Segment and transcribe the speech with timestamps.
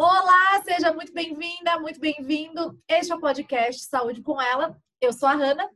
[0.00, 2.80] Olá, seja muito bem-vinda, muito bem-vindo.
[2.88, 4.80] Este é o podcast Saúde com Ela.
[5.00, 5.68] Eu sou a Hanna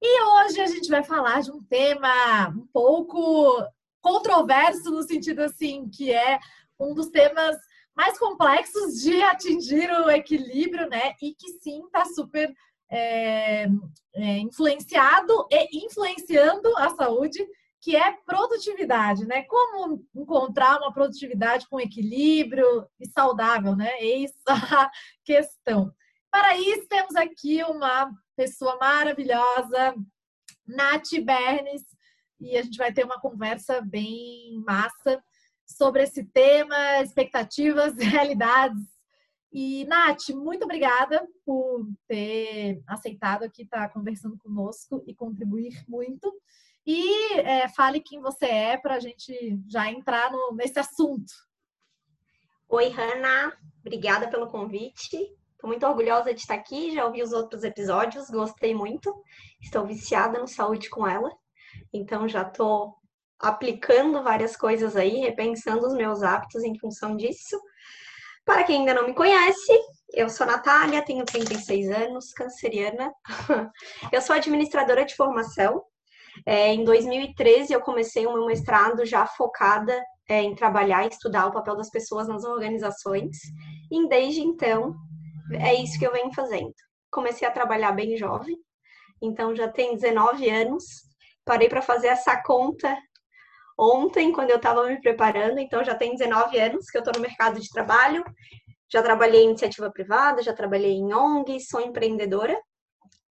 [0.00, 3.60] e hoje a gente vai falar de um tema um pouco
[4.00, 6.38] controverso no sentido assim que é
[6.78, 7.56] um dos temas
[7.96, 11.14] mais complexos de atingir o equilíbrio, né?
[11.20, 12.54] E que sim está super
[12.88, 13.66] é,
[14.14, 17.44] é, influenciado e influenciando a saúde,
[17.80, 19.42] que é produtividade, né?
[19.44, 23.90] Como encontrar uma produtividade com equilíbrio e saudável, né?
[24.00, 24.90] Eis a
[25.24, 25.92] questão.
[26.30, 29.94] Para isso, temos aqui uma pessoa maravilhosa,
[30.66, 31.82] Nath Bernes,
[32.40, 35.22] e a gente vai ter uma conversa bem massa
[35.66, 38.82] sobre esse tema, expectativas, realidades.
[39.52, 46.32] E, Nath, muito obrigada por ter aceitado aqui estar conversando conosco e contribuir muito.
[46.90, 51.30] E é, fale quem você é para a gente já entrar no, nesse assunto.
[52.66, 53.54] Oi, Hanna.
[53.80, 55.14] Obrigada pelo convite.
[55.52, 56.94] Estou muito orgulhosa de estar aqui.
[56.94, 59.14] Já ouvi os outros episódios, gostei muito.
[59.60, 61.30] Estou viciada no Saúde com ela.
[61.92, 62.96] Então, já estou
[63.38, 67.60] aplicando várias coisas aí, repensando os meus hábitos em função disso.
[68.46, 69.78] Para quem ainda não me conhece,
[70.14, 73.12] eu sou Natália, tenho 36 anos, canceriana.
[74.10, 75.84] eu sou administradora de formação.
[76.46, 81.46] É, em 2013, eu comecei o meu mestrado já focada é, em trabalhar e estudar
[81.46, 83.36] o papel das pessoas nas organizações.
[83.90, 84.94] E desde então,
[85.60, 86.72] é isso que eu venho fazendo.
[87.10, 88.56] Comecei a trabalhar bem jovem,
[89.22, 90.84] então já tem 19 anos.
[91.44, 92.96] Parei para fazer essa conta
[93.78, 97.20] ontem, quando eu estava me preparando, então já tem 19 anos que eu estou no
[97.20, 98.22] mercado de trabalho.
[98.90, 102.58] Já trabalhei em iniciativa privada, já trabalhei em ONG, sou empreendedora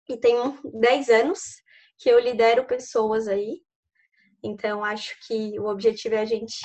[0.09, 1.62] e tenho 10 anos
[2.03, 3.61] que eu lidero pessoas aí.
[4.43, 6.59] Então, acho que o objetivo é a gente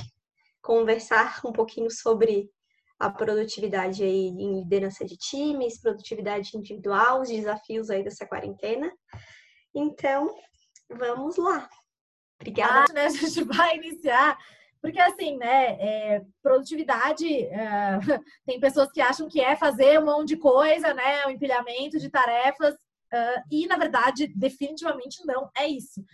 [0.61, 2.51] conversar um pouquinho sobre
[2.99, 8.93] a produtividade aí em liderança de times, produtividade individual, os desafios aí dessa quarentena.
[9.73, 10.35] Então,
[10.91, 11.71] vamos lá.
[12.41, 12.87] Obrigada.
[12.91, 14.37] Ah, né, a gente vai iniciar.
[14.83, 17.99] Porque, assim, né, é, produtividade, é,
[18.45, 22.11] tem pessoas que acham que é fazer um monte de coisa, né, um empilhamento de
[22.11, 22.75] tarefas,
[23.13, 26.05] uh, e, na verdade, definitivamente não é isso.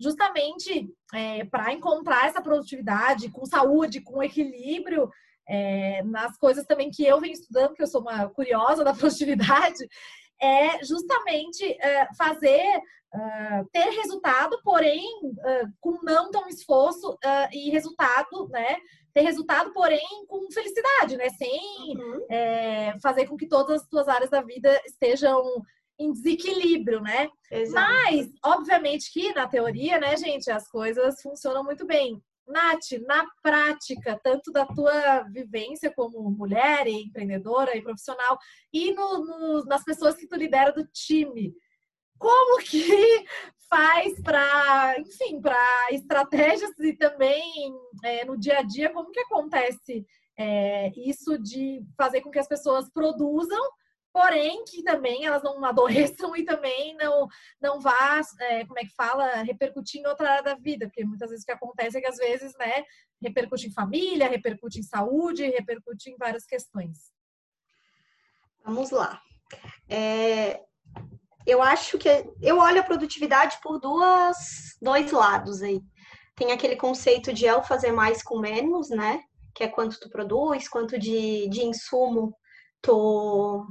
[0.00, 5.10] Justamente é, para encontrar essa produtividade com saúde, com equilíbrio,
[5.48, 9.88] é, nas coisas também que eu venho estudando, que eu sou uma curiosa da produtividade,
[10.40, 12.62] é justamente uh, fazer
[13.14, 17.18] uh, ter resultado, porém uh, com não tão esforço
[17.52, 18.76] e resultado, né?
[19.12, 21.28] Ter resultado, porém com felicidade, né?
[21.30, 22.26] Sem uhum.
[22.30, 25.42] é, fazer com que todas as suas áreas da vida estejam
[25.98, 27.28] em desequilíbrio, né?
[27.50, 27.92] Exato.
[27.92, 32.22] Mas, obviamente que na teoria, né, gente, as coisas funcionam muito bem.
[32.46, 38.38] Nath, na prática, tanto da tua vivência como mulher e empreendedora e profissional,
[38.72, 41.52] e no, no, nas pessoas que tu lidera do time,
[42.18, 43.26] como que
[43.68, 50.06] faz para, enfim, para estratégias e também é, no dia a dia, como que acontece
[50.38, 53.62] é, isso de fazer com que as pessoas produzam
[54.12, 57.26] porém que também elas não adoeçam e também não,
[57.60, 61.30] não vá, é, como é que fala, repercutir em outra área da vida, porque muitas
[61.30, 62.84] vezes o que acontece é que às vezes, né,
[63.22, 67.12] repercute em família, repercute em saúde, repercute em várias questões.
[68.64, 69.20] Vamos lá.
[69.88, 70.60] É,
[71.46, 72.08] eu acho que
[72.42, 75.80] eu olho a produtividade por duas, dois lados aí.
[76.36, 79.22] Tem aquele conceito de eu fazer mais com menos, né?
[79.54, 82.36] Que é quanto tu produz, quanto de, de insumo
[82.82, 83.66] tu,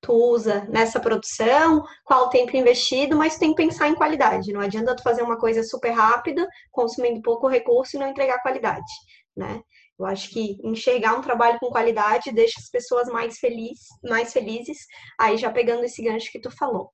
[0.00, 4.52] tu usa nessa produção, qual o tempo investido, mas tem que pensar em qualidade.
[4.52, 8.92] Não adianta tu fazer uma coisa super rápida, consumindo pouco recurso e não entregar qualidade,
[9.36, 9.60] né?
[9.98, 14.78] Eu acho que enxergar um trabalho com qualidade deixa as pessoas mais felizes, mais felizes,
[15.18, 16.90] aí já pegando esse gancho que tu falou.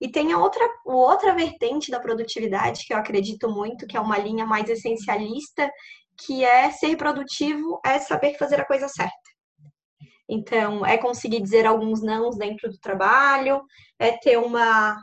[0.00, 4.00] E tem a outra, a outra vertente da produtividade que eu acredito muito, que é
[4.00, 5.70] uma linha mais essencialista,
[6.26, 9.21] que é ser produtivo é saber fazer a coisa certa.
[10.34, 13.62] Então, é conseguir dizer alguns nãos dentro do trabalho,
[13.98, 14.96] é ter uma,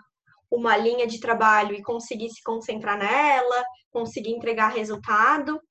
[0.50, 5.62] uma linha de trabalho e conseguir se concentrar nela, conseguir entregar resultado.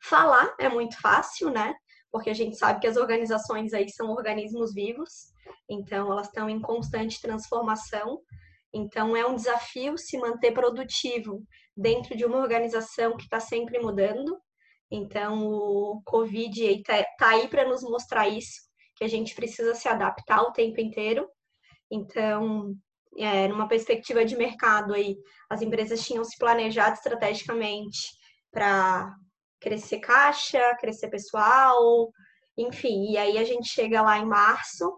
[0.00, 1.74] Falar é muito fácil, né?
[2.12, 5.32] Porque a gente sabe que as organizações aí são organismos vivos,
[5.68, 8.20] então elas estão em constante transformação.
[8.72, 11.42] Então é um desafio se manter produtivo
[11.76, 14.40] dentro de uma organização que está sempre mudando.
[14.90, 18.60] Então, o Covid está tá aí para nos mostrar isso,
[18.96, 21.28] que a gente precisa se adaptar o tempo inteiro.
[21.90, 22.74] Então,
[23.16, 25.16] é, numa perspectiva de mercado aí,
[25.48, 27.98] as empresas tinham se planejado estrategicamente
[28.50, 29.14] para
[29.60, 32.10] crescer caixa, crescer pessoal,
[32.56, 34.92] Enfim, e aí a gente chega lá em março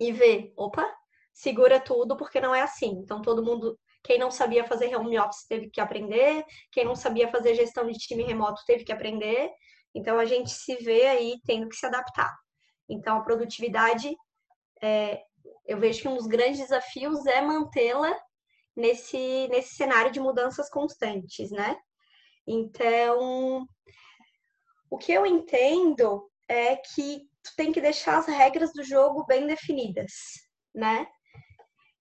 [0.00, 0.88] e vê, opa,
[1.32, 2.90] segura tudo porque não é assim.
[3.02, 7.28] Então todo mundo, quem não sabia fazer home office teve que aprender, quem não sabia
[7.28, 9.50] fazer gestão de time remoto teve que aprender.
[9.94, 12.32] Então a gente se vê aí tendo que se adaptar.
[12.88, 14.14] Então a produtividade,
[14.82, 15.22] é,
[15.66, 18.14] eu vejo que um dos grandes desafios é mantê-la
[18.76, 21.76] nesse, nesse cenário de mudanças constantes, né?
[22.46, 23.66] Então,
[24.90, 29.46] o que eu entendo é que tu tem que deixar as regras do jogo bem
[29.46, 30.12] definidas,
[30.74, 31.06] né?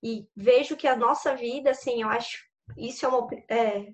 [0.04, 2.44] E vejo que a nossa vida, assim, eu acho
[2.78, 3.06] isso
[3.50, 3.88] é é,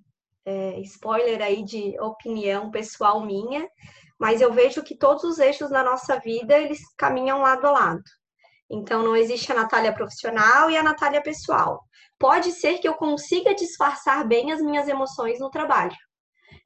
[0.46, 3.70] é, spoiler aí de opinião pessoal minha,
[4.20, 8.04] mas eu vejo que todos os eixos da nossa vida eles caminham lado a lado.
[8.70, 11.80] Então não existe a Natália profissional e a Natália pessoal.
[12.18, 15.96] Pode ser que eu consiga disfarçar bem as minhas emoções no trabalho.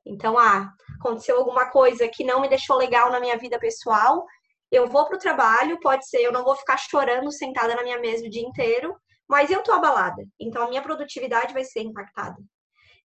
[0.06, 0.70] Então, ah,
[1.00, 4.26] aconteceu alguma coisa que não me deixou legal na minha vida pessoal,
[4.72, 8.00] eu vou para o trabalho, pode ser, eu não vou ficar chorando sentada na minha
[8.00, 8.96] mesa o dia inteiro,
[9.28, 10.24] mas eu tô abalada.
[10.40, 12.38] Então a minha produtividade vai ser impactada.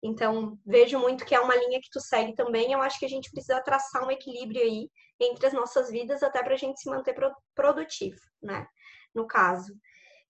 [0.03, 2.73] Então, vejo muito que é uma linha que tu segue também.
[2.73, 4.89] Eu acho que a gente precisa traçar um equilíbrio aí
[5.21, 7.15] entre as nossas vidas, até para a gente se manter
[7.55, 8.67] produtivo, né?
[9.13, 9.75] No caso.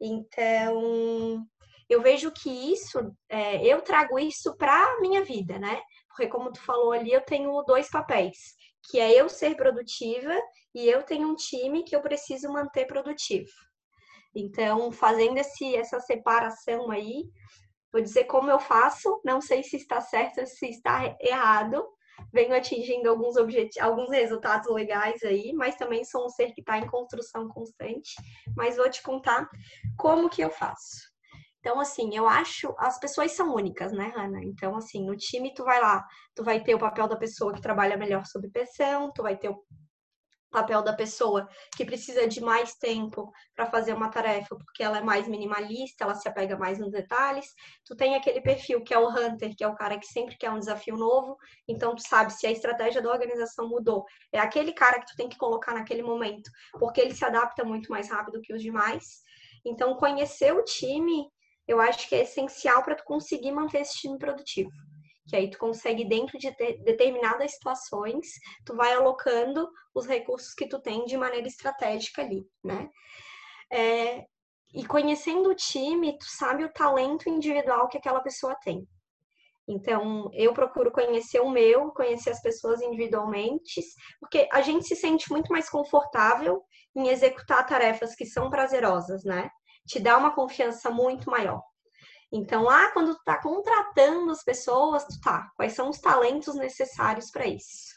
[0.00, 1.44] Então,
[1.88, 2.98] eu vejo que isso,
[3.28, 5.82] é, eu trago isso para minha vida, né?
[6.08, 8.38] Porque, como tu falou ali, eu tenho dois papéis,
[8.90, 10.34] que é eu ser produtiva
[10.74, 13.50] e eu tenho um time que eu preciso manter produtivo.
[14.38, 17.24] Então, fazendo esse, essa separação aí,
[17.92, 21.84] vou dizer como eu faço, não sei se está certo ou se está errado,
[22.32, 23.36] venho atingindo alguns
[23.80, 28.14] alguns resultados legais aí, mas também sou um ser que está em construção constante.
[28.56, 29.48] Mas vou te contar
[29.96, 31.08] como que eu faço.
[31.58, 34.40] Então, assim, eu acho as pessoas são únicas, né, Hanna?
[34.44, 37.60] Então, assim, no time tu vai lá, tu vai ter o papel da pessoa que
[37.60, 39.60] trabalha melhor sob pressão, tu vai ter o
[40.50, 45.02] papel da pessoa que precisa de mais tempo para fazer uma tarefa, porque ela é
[45.02, 47.46] mais minimalista, ela se apega mais nos detalhes.
[47.84, 50.50] Tu tem aquele perfil que é o hunter, que é o cara que sempre quer
[50.50, 51.36] um desafio novo,
[51.66, 55.28] então tu sabe se a estratégia da organização mudou, é aquele cara que tu tem
[55.28, 59.22] que colocar naquele momento, porque ele se adapta muito mais rápido que os demais.
[59.64, 61.26] Então conhecer o time,
[61.66, 64.70] eu acho que é essencial para tu conseguir manter esse time produtivo
[65.28, 66.50] que aí tu consegue dentro de
[66.84, 68.26] determinadas situações,
[68.64, 72.88] tu vai alocando os recursos que tu tem de maneira estratégica ali, né?
[73.70, 74.24] É,
[74.74, 78.86] e conhecendo o time, tu sabe o talento individual que aquela pessoa tem.
[79.68, 83.82] Então, eu procuro conhecer o meu, conhecer as pessoas individualmente,
[84.18, 86.64] porque a gente se sente muito mais confortável
[86.96, 89.50] em executar tarefas que são prazerosas, né?
[89.86, 91.62] Te dá uma confiança muito maior.
[92.32, 97.30] Então, ah, quando tu tá contratando as pessoas, tu tá, quais são os talentos necessários
[97.30, 97.96] para isso?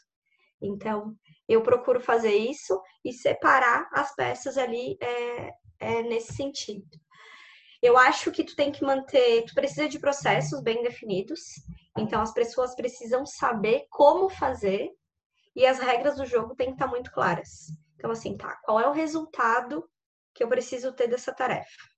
[0.60, 1.14] Então,
[1.48, 5.50] eu procuro fazer isso e separar as peças ali é,
[5.80, 6.86] é, nesse sentido.
[7.82, 11.40] Eu acho que tu tem que manter, tu precisa de processos bem definidos.
[11.98, 14.90] Então, as pessoas precisam saber como fazer
[15.54, 17.66] e as regras do jogo têm que estar muito claras.
[17.96, 19.84] Então, assim, tá, qual é o resultado
[20.32, 21.91] que eu preciso ter dessa tarefa?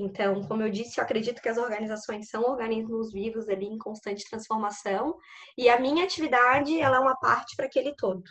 [0.00, 4.28] Então, como eu disse, eu acredito que as organizações são organismos vivos ali em constante
[4.28, 5.14] transformação
[5.58, 8.24] e a minha atividade ela é uma parte para aquele todo.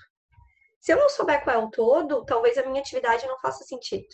[0.81, 4.08] Se eu não souber qual é o todo, talvez a minha atividade não faça sentido.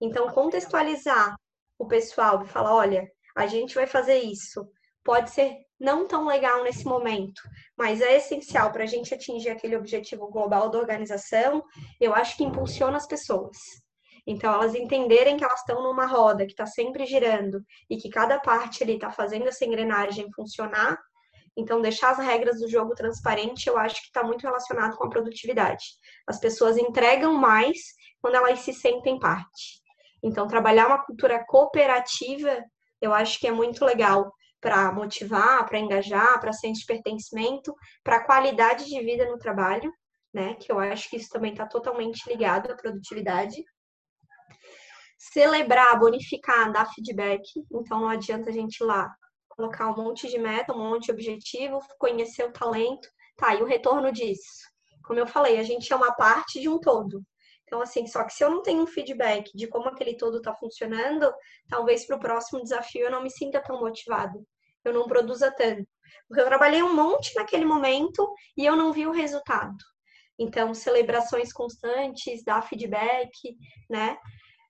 [0.00, 1.36] Então, contextualizar
[1.78, 4.66] o pessoal e falar, olha, a gente vai fazer isso.
[5.04, 7.42] Pode ser não tão legal nesse momento,
[7.76, 11.62] mas é essencial para a gente atingir aquele objetivo global da organização.
[12.00, 13.56] Eu acho que impulsiona as pessoas.
[14.30, 18.38] Então, elas entenderem que elas estão numa roda que está sempre girando e que cada
[18.38, 20.98] parte ali está fazendo essa engrenagem funcionar.
[21.56, 25.08] Então, deixar as regras do jogo transparente, eu acho que está muito relacionado com a
[25.08, 25.82] produtividade.
[26.26, 27.78] As pessoas entregam mais
[28.20, 29.80] quando elas se sentem parte.
[30.22, 32.54] Então, trabalhar uma cultura cooperativa,
[33.00, 34.30] eu acho que é muito legal
[34.60, 39.90] para motivar, para engajar, para senso de pertencimento, para qualidade de vida no trabalho,
[40.34, 40.54] né?
[40.56, 43.64] Que eu acho que isso também está totalmente ligado à produtividade
[45.18, 47.42] celebrar, bonificar, dar feedback.
[47.72, 49.12] Então não adianta a gente ir lá
[49.48, 53.08] colocar um monte de meta, um monte de objetivo, conhecer o talento.
[53.36, 54.68] Tá, e o retorno disso?
[55.04, 57.22] Como eu falei, a gente é uma parte de um todo.
[57.64, 60.54] Então, assim, só que se eu não tenho um feedback de como aquele todo está
[60.54, 61.30] funcionando,
[61.68, 64.42] talvez para o próximo desafio eu não me sinta tão motivado.
[64.84, 65.86] Eu não produza tanto.
[66.26, 69.76] Porque eu trabalhei um monte naquele momento e eu não vi o resultado.
[70.38, 73.30] Então, celebrações constantes, dar feedback,
[73.90, 74.16] né?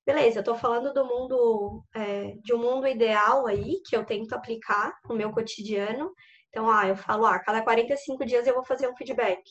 [0.09, 4.33] Beleza, eu tô falando do mundo, é, de um mundo ideal aí, que eu tento
[4.33, 6.15] aplicar no meu cotidiano.
[6.49, 9.43] Então, ah, eu falo, ah, cada 45 dias eu vou fazer um feedback.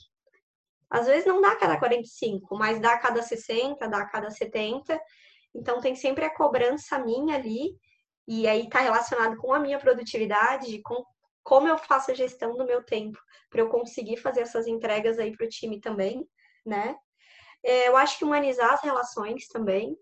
[0.89, 4.99] Às vezes não dá cada 45, mas dá cada 60, dá cada 70.
[5.53, 7.77] Então tem sempre a cobrança minha ali,
[8.27, 11.03] e aí está relacionado com a minha produtividade, com
[11.43, 13.19] como eu faço a gestão do meu tempo,
[13.51, 16.27] para eu conseguir fazer essas entregas aí para o time também,
[16.65, 16.95] né?
[17.63, 19.95] É, eu acho que humanizar as relações também.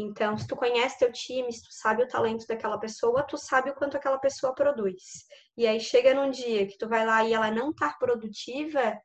[0.00, 3.70] Então, se tu conhece teu time, se tu sabe o talento daquela pessoa, tu sabe
[3.70, 5.26] o quanto aquela pessoa produz.
[5.56, 8.96] E aí chega num dia que tu vai lá e ela não tá produtiva,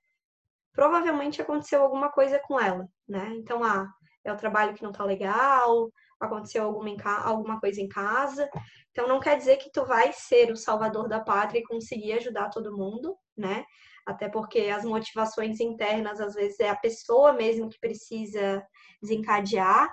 [0.72, 3.34] provavelmente aconteceu alguma coisa com ela, né?
[3.38, 3.92] Então, ah,
[4.24, 8.48] é o trabalho que não tá legal, aconteceu alguma, alguma coisa em casa.
[8.92, 12.50] Então, não quer dizer que tu vai ser o salvador da pátria e conseguir ajudar
[12.50, 13.66] todo mundo, né?
[14.06, 18.64] Até porque as motivações internas, às vezes, é a pessoa mesmo que precisa
[19.02, 19.90] desencadear.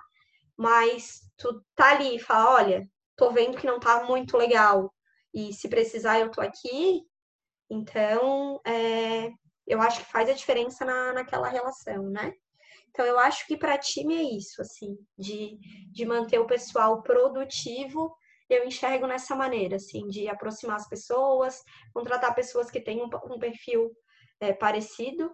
[0.60, 2.86] Mas tu tá ali e fala, olha,
[3.16, 4.92] tô vendo que não tá muito legal.
[5.32, 7.00] E se precisar, eu tô aqui.
[7.70, 9.30] Então, é,
[9.66, 12.34] eu acho que faz a diferença na, naquela relação, né?
[12.90, 15.56] Então, eu acho que para time é isso, assim, de,
[15.90, 18.14] de manter o pessoal produtivo.
[18.46, 21.62] Eu enxergo nessa maneira, assim, de aproximar as pessoas,
[21.94, 23.90] contratar pessoas que têm um, um perfil
[24.38, 25.32] é, parecido.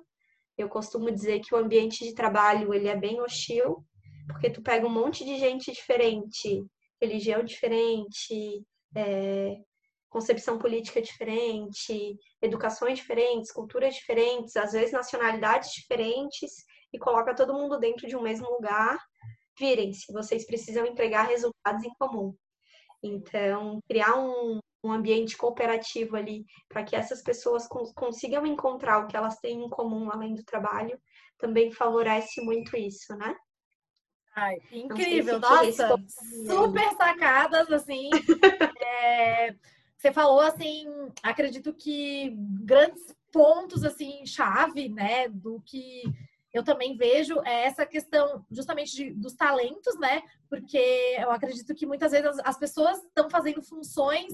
[0.56, 3.85] Eu costumo dizer que o ambiente de trabalho ele é bem hostil,
[4.26, 6.64] porque tu pega um monte de gente diferente,
[7.00, 8.64] religião diferente,
[8.95, 9.56] é,
[10.09, 17.78] concepção política diferente, educações diferentes, culturas diferentes, às vezes nacionalidades diferentes, e coloca todo mundo
[17.78, 18.99] dentro de um mesmo lugar.
[19.59, 22.35] Virem-se, vocês precisam entregar resultados em comum.
[23.02, 29.06] Então, criar um, um ambiente cooperativo ali para que essas pessoas cons consigam encontrar o
[29.06, 30.99] que elas têm em comum além do trabalho
[31.38, 33.35] também favorece muito isso, né?
[34.37, 35.97] Ai, incrível, nossa,
[36.47, 38.11] super sacadas, assim.
[38.85, 39.55] é,
[39.97, 40.87] você falou assim,
[41.23, 43.02] acredito que grandes
[43.33, 46.02] pontos assim chave, né, do que
[46.56, 50.22] eu também vejo é essa questão justamente de, dos talentos, né?
[50.48, 50.78] Porque
[51.18, 54.32] eu acredito que muitas vezes as, as pessoas estão fazendo funções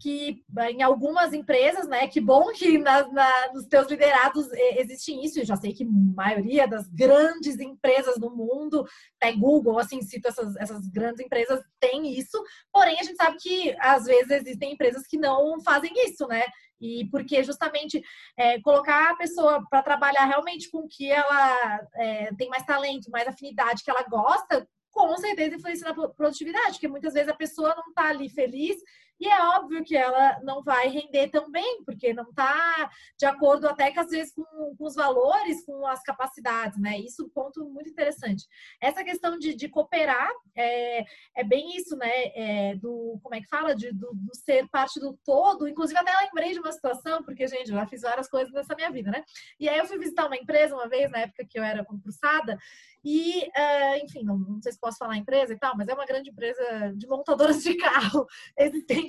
[0.00, 2.08] que em algumas empresas, né?
[2.08, 5.40] Que bom que na, na, nos teus liderados existe isso.
[5.40, 8.86] Eu já sei que a maioria das grandes empresas do mundo,
[9.20, 12.42] até Google, assim, cito essas, essas grandes empresas, tem isso.
[12.72, 16.44] Porém, a gente sabe que às vezes existem empresas que não fazem isso, né?
[16.80, 18.02] E porque justamente
[18.36, 23.10] é, colocar a pessoa para trabalhar realmente com o que ela é, tem mais talento,
[23.10, 27.74] mais afinidade, que ela gosta, com certeza influencia na produtividade, porque muitas vezes a pessoa
[27.74, 28.76] não está ali feliz
[29.20, 33.68] e é óbvio que ela não vai render tão bem, porque não está de acordo
[33.68, 34.44] até que às vezes com,
[34.76, 36.98] com, os valores, com as capacidades, né?
[36.98, 38.46] Isso é um ponto muito interessante.
[38.80, 41.04] Essa questão de, de cooperar é,
[41.36, 42.10] é, bem isso, né?
[42.34, 43.74] É, do, como é que fala?
[43.74, 45.68] De, do, do, ser parte do todo.
[45.68, 49.10] Inclusive, até lembrei de uma situação, porque, gente, já fiz várias coisas nessa minha vida,
[49.10, 49.24] né?
[49.58, 52.56] E aí eu fui visitar uma empresa uma vez, na época que eu era concursada,
[53.04, 56.04] e, uh, enfim, não, não, sei se posso falar empresa e tal, mas é uma
[56.04, 58.26] grande empresa de montadoras de carro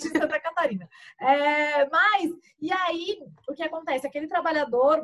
[0.08, 0.90] em Santa Catarina.
[1.20, 4.08] É, mas, e aí, o que acontece?
[4.08, 5.02] Aquele trabalhador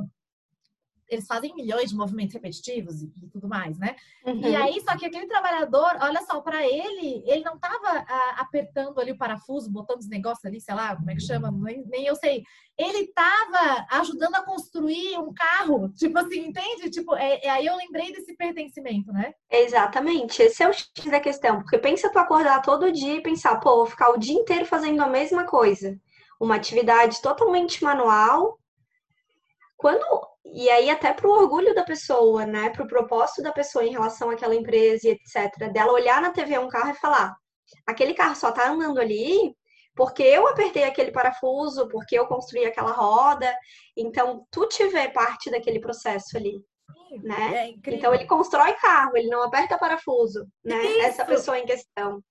[1.10, 3.96] eles fazem milhões de movimentos repetitivos e, e tudo mais, né?
[4.26, 4.42] Uhum.
[4.42, 8.06] E aí, só que aquele trabalhador, olha só, para ele, ele não estava
[8.38, 11.86] apertando ali o parafuso, botando os negócios ali, sei lá, como é que chama, nem,
[11.86, 12.44] nem eu sei.
[12.78, 16.90] Ele estava ajudando a construir um carro, tipo assim, entende?
[16.90, 19.34] Tipo, é, é, aí eu lembrei desse pertencimento, né?
[19.50, 23.60] Exatamente, esse é o X da questão, porque pensa tu acordar todo dia e pensar,
[23.60, 26.00] pô, vou ficar o dia inteiro fazendo a mesma coisa.
[26.40, 28.60] Uma atividade totalmente manual.
[29.78, 30.04] Quando
[30.54, 33.92] e aí até para o orgulho da pessoa, né, para o propósito da pessoa em
[33.92, 37.36] relação àquela empresa e etc, dela olhar na TV um carro e falar,
[37.86, 39.56] aquele carro só está andando ali
[39.96, 43.56] porque eu apertei aquele parafuso, porque eu construí aquela roda,
[43.96, 46.62] então tu tiver parte daquele processo ali,
[47.24, 47.70] né?
[47.70, 50.84] É então ele constrói carro, ele não aperta parafuso, né?
[50.84, 51.02] Isso.
[51.02, 52.22] Essa pessoa em questão.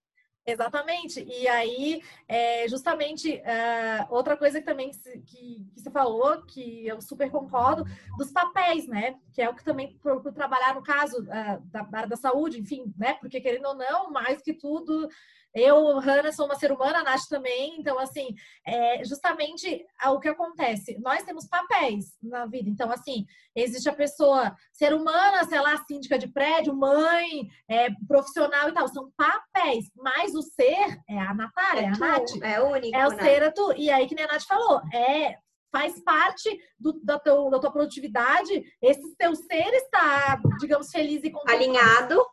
[0.46, 1.24] Exatamente.
[1.24, 7.00] E aí, é, justamente, uh, outra coisa que também que, que, você falou, que eu
[7.00, 7.84] super concordo,
[8.18, 9.18] dos papéis, né?
[9.32, 12.92] Que é o que também procuro trabalhar no caso uh, da área da saúde, enfim,
[12.96, 13.14] né?
[13.14, 15.08] Porque querendo ou não, mais que tudo,
[15.54, 17.76] eu, Hanna, sou uma ser humana, a Nath também.
[17.78, 18.34] Então, assim,
[18.66, 20.98] é justamente o que acontece.
[20.98, 22.68] Nós temos papéis na vida.
[22.68, 28.68] Então, assim, existe a pessoa ser humana, sei lá, síndica de prédio, mãe, é, profissional
[28.68, 28.88] e tal.
[28.88, 29.90] São papéis.
[29.96, 32.42] Mas o ser é a Natália, é, é a Nath.
[32.42, 32.96] É único.
[32.96, 33.22] É o né?
[33.22, 33.72] ser é tu.
[33.76, 35.38] E aí, que nem a Nath falou, é
[35.70, 41.32] faz parte do, da, teu, da tua produtividade, esse teu ser está, digamos, feliz e.
[41.48, 42.24] Alinhado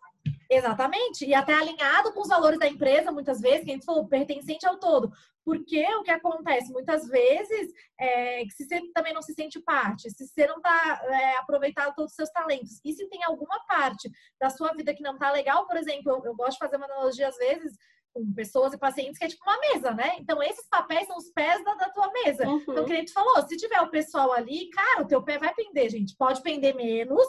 [0.51, 1.25] Exatamente.
[1.25, 4.67] E até alinhado com os valores da empresa, muitas vezes, que a gente falou, pertencente
[4.67, 5.09] ao todo.
[5.45, 10.09] Porque o que acontece muitas vezes é que se você também não se sente parte,
[10.11, 14.11] se você não está é, aproveitando todos os seus talentos, e se tem alguma parte
[14.39, 16.85] da sua vida que não está legal, por exemplo, eu, eu gosto de fazer uma
[16.85, 17.73] analogia às vezes
[18.13, 20.17] com pessoas e pacientes que é tipo uma mesa, né?
[20.19, 22.45] Então, esses papéis são os pés da, da tua mesa.
[22.45, 22.57] Uhum.
[22.57, 25.89] Então, o cliente falou: se tiver o pessoal ali, cara, o teu pé vai pender,
[25.89, 26.13] gente.
[26.17, 27.25] Pode pender menos,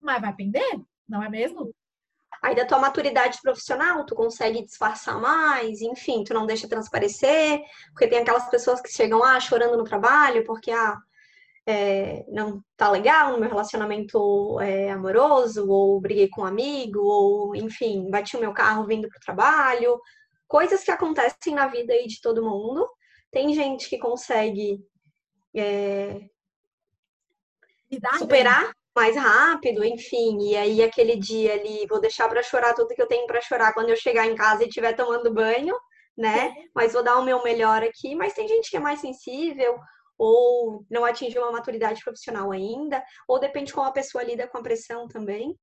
[0.00, 1.70] mas vai pender, não é mesmo?
[2.42, 8.08] Aí da tua maturidade profissional, tu consegue disfarçar mais, enfim, tu não deixa transparecer, porque
[8.08, 10.98] tem aquelas pessoas que chegam lá chorando no trabalho, porque ah,
[11.64, 17.54] é, não tá legal no meu relacionamento é, amoroso, ou briguei com um amigo, ou
[17.54, 20.00] enfim, bati o meu carro vindo pro trabalho,
[20.48, 22.88] coisas que acontecem na vida aí de todo mundo.
[23.30, 24.84] Tem gente que consegue
[25.54, 26.26] é,
[28.18, 33.00] superar mais rápido, enfim, e aí aquele dia ali, vou deixar para chorar tudo que
[33.00, 35.74] eu tenho para chorar quando eu chegar em casa e estiver tomando banho,
[36.16, 36.54] né?
[36.74, 38.14] Mas vou dar o meu melhor aqui.
[38.14, 39.78] Mas tem gente que é mais sensível,
[40.18, 44.62] ou não atingiu uma maturidade profissional ainda, ou depende como a pessoa lida com a
[44.62, 45.58] pressão também.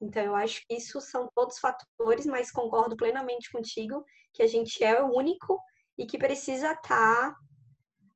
[0.00, 4.82] Então, eu acho que isso são todos fatores, mas concordo plenamente contigo que a gente
[4.82, 5.60] é o único
[5.98, 7.36] e que precisa estar tá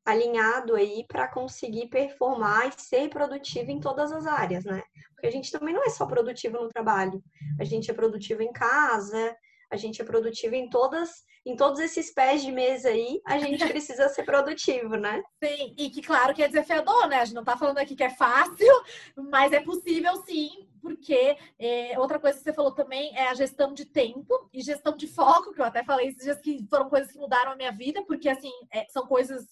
[0.04, 4.82] alinhado aí para conseguir performar e ser produtivo em todas as áreas, né?
[5.14, 7.22] Porque a gente também não é só produtivo no trabalho,
[7.58, 9.34] a gente é produtivo em casa,
[9.70, 13.66] a gente é produtivo em todas, em todos esses pés de mesa aí, a gente
[13.66, 15.22] precisa ser produtivo, né?
[15.42, 17.20] Sim, e que claro que é desafiador, né?
[17.20, 18.72] A gente não tá falando aqui que é fácil,
[19.30, 23.72] mas é possível sim, porque é, outra coisa que você falou também é a gestão
[23.72, 27.10] de tempo e gestão de foco, que eu até falei esses dias que foram coisas
[27.10, 29.46] que mudaram a minha vida, porque assim, é, são coisas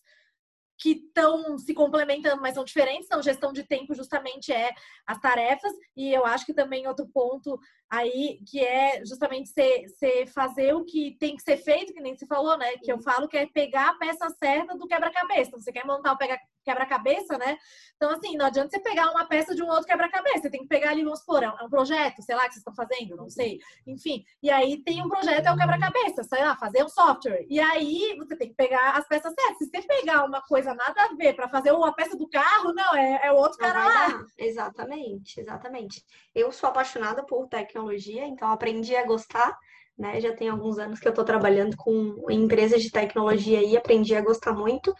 [0.82, 3.06] que estão se complementando, mas são diferentes.
[3.06, 4.72] Então, gestão de tempo justamente é
[5.06, 7.56] as tarefas, e eu acho que também outro ponto
[7.88, 12.26] aí que é justamente você fazer o que tem que ser feito, que nem você
[12.26, 12.76] falou, né?
[12.78, 15.52] Que eu falo que é pegar a peça certa do quebra-cabeça.
[15.52, 16.18] Você quer montar o
[16.64, 17.56] quebra-cabeça, né?
[17.96, 20.42] Então, assim, não adianta você pegar uma peça de um outro quebra-cabeça.
[20.42, 22.74] Você tem que pegar ali, vamos supor, é um projeto, sei lá, que vocês estão
[22.74, 23.58] fazendo, não sei.
[23.86, 27.46] Enfim, e aí tem um projeto, é o quebra-cabeça, sei lá, fazer um software.
[27.48, 29.58] E aí você tem que pegar as peças certas.
[29.58, 32.94] Se você pegar uma coisa nada a ver para fazer uma peça do carro, não,
[32.94, 34.24] é, é outro cara lá.
[34.38, 36.04] Exatamente, exatamente.
[36.34, 39.56] Eu sou apaixonada por tecnologia, então aprendi a gostar,
[39.96, 40.20] né?
[40.20, 44.20] Já tem alguns anos que eu estou trabalhando com empresas de tecnologia e aprendi a
[44.20, 44.94] gostar muito.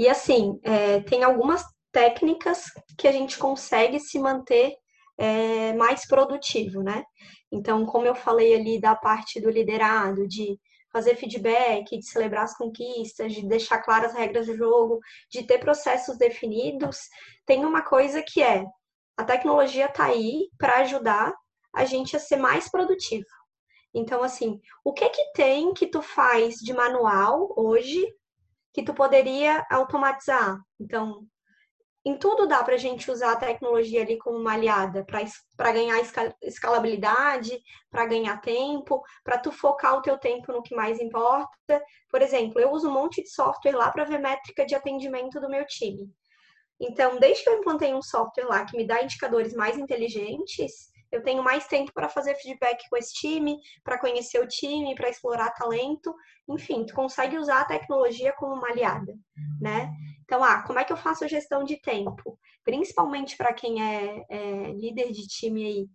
[0.00, 2.64] E assim, é, tem algumas técnicas
[2.96, 4.74] que a gente consegue se manter
[5.18, 7.04] é, mais produtivo, né?
[7.52, 10.58] Então, como eu falei ali da parte do liderado, de
[10.90, 15.58] fazer feedback, de celebrar as conquistas, de deixar claras as regras do jogo, de ter
[15.58, 17.00] processos definidos,
[17.44, 18.64] tem uma coisa que é
[19.18, 21.34] a tecnologia está aí para ajudar
[21.74, 23.26] a gente a ser mais produtivo.
[23.92, 28.02] Então, assim, o que que tem que tu faz de manual hoje
[28.72, 30.58] que tu poderia automatizar?
[30.78, 31.26] Então,
[32.04, 36.00] em tudo dá para a gente usar a tecnologia ali como uma aliada para ganhar
[36.42, 41.82] escalabilidade, para ganhar tempo, para tu focar o teu tempo no que mais importa.
[42.08, 45.50] Por exemplo, eu uso um monte de software lá para ver métrica de atendimento do
[45.50, 46.10] meu time.
[46.80, 51.22] Então, desde que eu implantei um software lá que me dá indicadores mais inteligentes, eu
[51.22, 55.50] tenho mais tempo para fazer feedback com esse time, para conhecer o time, para explorar
[55.50, 56.14] talento.
[56.48, 59.14] Enfim, tu consegue usar a tecnologia como uma aliada,
[59.60, 59.92] né?
[60.24, 62.38] Então, ah, como é que eu faço gestão de tempo?
[62.64, 65.88] Principalmente para quem é, é líder de time aí,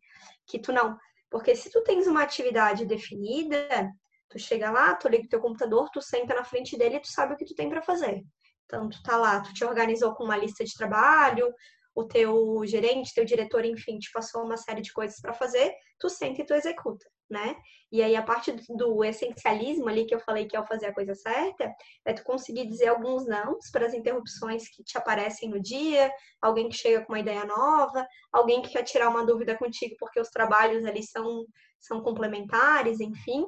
[0.46, 0.98] que tu não.
[1.30, 3.90] Porque se tu tens uma atividade definida,
[4.30, 7.08] tu chega lá, tu liga o teu computador, tu senta na frente dele e tu
[7.08, 8.24] sabe o que tu tem para fazer.
[8.66, 11.54] Então, tu tá lá, tu te organizou com uma lista de trabalho,
[11.96, 16.10] o teu gerente, teu diretor, enfim, te passou uma série de coisas para fazer, tu
[16.10, 17.56] senta e tu executa, né?
[17.90, 20.94] E aí a parte do essencialismo ali que eu falei que é o fazer a
[20.94, 21.74] coisa certa,
[22.06, 26.68] é tu conseguir dizer alguns não para as interrupções que te aparecem no dia, alguém
[26.68, 30.30] que chega com uma ideia nova, alguém que quer tirar uma dúvida contigo porque os
[30.30, 31.46] trabalhos ali são
[31.80, 33.46] são complementares, enfim.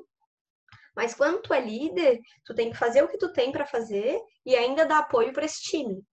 [0.95, 4.19] Mas quando tu é líder, tu tem que fazer o que tu tem para fazer
[4.45, 6.03] e ainda dar apoio para esse time,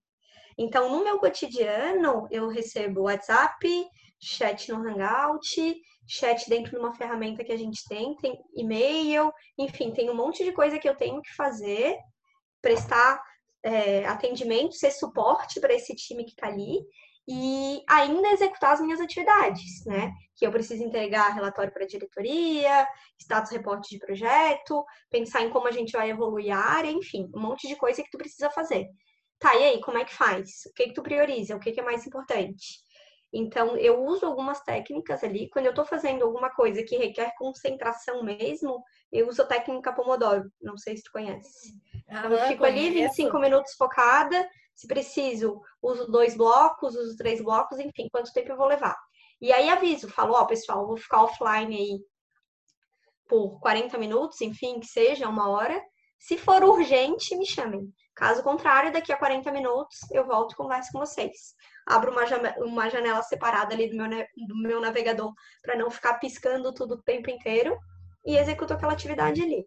[0.57, 3.87] então, no meu cotidiano, eu recebo WhatsApp,
[4.21, 5.75] chat no Hangout,
[6.07, 10.45] chat dentro de uma ferramenta que a gente tem, tem e-mail, enfim, tem um monte
[10.45, 11.97] de coisa que eu tenho que fazer,
[12.61, 13.23] prestar
[13.62, 16.79] é, atendimento, ser suporte para esse time que está ali
[17.27, 20.12] e ainda executar as minhas atividades, né?
[20.37, 22.87] Que eu preciso entregar relatório para a diretoria,
[23.19, 27.40] status reporte de projeto, pensar em como a gente vai evoluir a área, enfim, um
[27.40, 28.90] monte de coisa que tu precisa fazer.
[29.38, 30.64] Tá, e aí, como é que faz?
[30.66, 31.57] O que, que tu prioriza?
[31.57, 32.83] O que, que é mais importante?
[33.33, 35.51] Então, eu uso algumas técnicas ali.
[35.51, 40.49] Quando eu estou fazendo alguma coisa que requer concentração mesmo, eu uso a técnica Pomodoro.
[40.62, 41.75] Não sei se tu conhece.
[42.09, 44.49] Então, eu fico ali 25 minutos focada.
[44.75, 48.97] Se preciso, uso dois blocos, uso três blocos, enfim, quanto tempo eu vou levar.
[49.40, 51.99] E aí aviso, falo, ó, oh, pessoal, vou ficar offline aí
[53.29, 55.81] por 40 minutos, enfim, que seja, uma hora.
[56.26, 57.92] Se for urgente, me chamem.
[58.14, 61.54] Caso contrário, daqui a 40 minutos eu volto e converso com vocês.
[61.87, 62.24] Abro uma,
[62.64, 67.02] uma janela separada ali do meu, do meu navegador para não ficar piscando tudo o
[67.02, 67.78] tempo inteiro
[68.24, 69.66] e executo aquela atividade ali.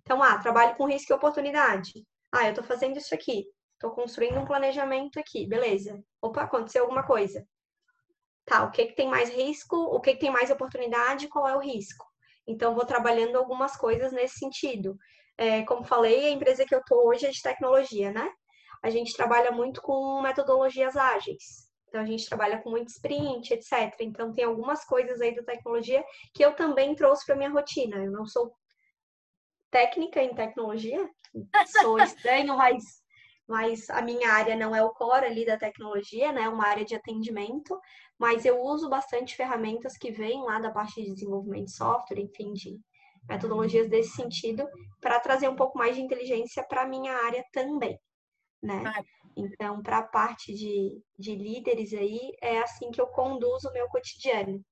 [0.00, 1.92] Então, ah, trabalho com risco e oportunidade.
[2.32, 3.44] Ah, eu estou fazendo isso aqui.
[3.74, 6.02] Estou construindo um planejamento aqui, beleza.
[6.22, 7.46] Opa, aconteceu alguma coisa.
[8.46, 11.54] Tá, o que, que tem mais risco, o que, que tem mais oportunidade, qual é
[11.54, 12.06] o risco?
[12.46, 14.98] Então, vou trabalhando algumas coisas nesse sentido.
[15.38, 18.28] É, como falei, a empresa que eu estou hoje é de tecnologia, né?
[18.82, 21.68] A gente trabalha muito com metodologias ágeis.
[21.88, 23.94] Então, a gente trabalha com muito sprint, etc.
[24.00, 27.96] Então, tem algumas coisas aí da tecnologia que eu também trouxe para minha rotina.
[28.04, 28.52] Eu não sou
[29.70, 31.08] técnica em tecnologia,
[31.80, 32.82] sou estranho, mas,
[33.46, 36.42] mas a minha área não é o core ali da tecnologia, né?
[36.42, 37.78] É uma área de atendimento,
[38.18, 42.52] mas eu uso bastante ferramentas que vêm lá da parte de desenvolvimento de software, enfim,
[42.52, 42.78] de
[43.28, 44.66] metodologias desse sentido,
[45.00, 47.98] para trazer um pouco mais de inteligência para a minha área também,
[48.62, 48.82] né?
[49.36, 53.86] Então, para a parte de, de líderes aí, é assim que eu conduzo o meu
[53.88, 54.64] cotidiano.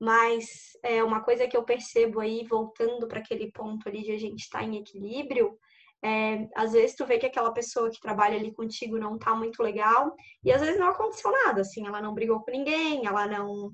[0.00, 4.18] Mas é uma coisa que eu percebo aí, voltando para aquele ponto ali de a
[4.18, 5.56] gente estar tá em equilíbrio,
[6.04, 9.62] é, às vezes tu vê que aquela pessoa que trabalha ali contigo não tá muito
[9.62, 13.70] legal, e às vezes não aconteceu nada, assim, ela não brigou com ninguém, ela não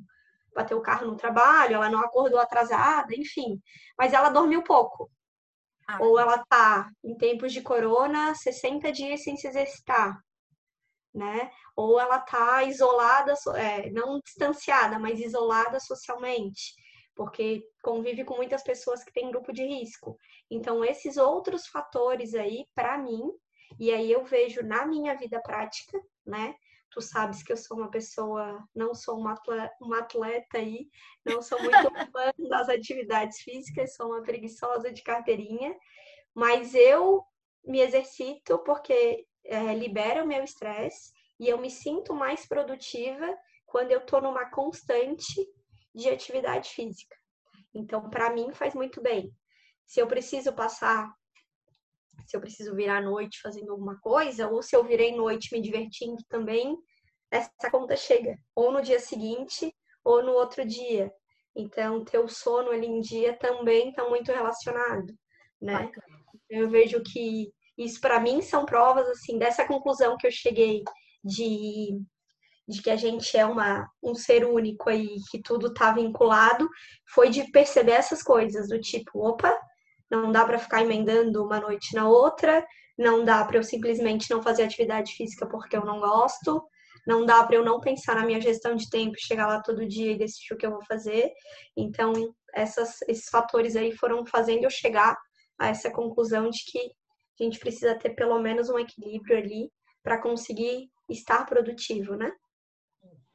[0.54, 3.60] bateu o carro no trabalho, ela não acordou atrasada, enfim.
[3.96, 5.10] Mas ela dormiu pouco.
[5.86, 5.98] Ah.
[6.00, 10.18] Ou ela tá em tempos de corona, 60 dias sem se exercitar,
[11.14, 11.50] né?
[11.74, 16.74] Ou ela tá isolada, é, não distanciada, mas isolada socialmente
[17.18, 20.16] porque convive com muitas pessoas que têm grupo de risco.
[20.48, 23.32] Então, esses outros fatores aí, para mim,
[23.76, 26.54] e aí eu vejo na minha vida prática, né?
[26.90, 30.88] Tu sabes que eu sou uma pessoa, não sou uma atleta, uma atleta aí,
[31.24, 31.72] não sou muito
[32.12, 35.76] fã das atividades físicas, sou uma preguiçosa de carteirinha,
[36.34, 37.22] mas eu
[37.64, 43.92] me exercito porque é, libera o meu estresse e eu me sinto mais produtiva quando
[43.92, 45.46] eu tô numa constante
[45.94, 47.16] de atividade física.
[47.74, 49.32] Então, para mim, faz muito bem.
[49.86, 51.12] Se eu preciso passar,
[52.26, 55.60] se eu preciso virar à noite fazendo alguma coisa, ou se eu virei noite me
[55.60, 56.76] divertindo também,
[57.30, 58.36] essa conta chega.
[58.54, 61.12] Ou no dia seguinte, ou no outro dia.
[61.54, 65.12] Então, ter o sono ali em dia também está muito relacionado,
[65.60, 65.90] né?
[66.48, 70.82] Eu vejo que isso para mim são provas assim dessa conclusão que eu cheguei
[71.24, 72.00] de
[72.68, 76.68] de que a gente é uma, um ser único aí, que tudo está vinculado,
[77.14, 79.58] foi de perceber essas coisas, do tipo, opa,
[80.10, 82.66] não dá para ficar emendando uma noite na outra,
[82.96, 86.62] não dá para eu simplesmente não fazer atividade física porque eu não gosto,
[87.06, 90.12] não dá para eu não pensar na minha gestão de tempo, chegar lá todo dia
[90.12, 91.32] e decidir o que eu vou fazer.
[91.76, 92.12] Então,
[92.54, 95.16] essas, esses fatores aí foram fazendo eu chegar
[95.58, 96.92] a essa conclusão de que
[97.40, 99.70] a gente precisa ter pelo menos um equilíbrio ali
[100.02, 102.30] para conseguir estar produtivo, né?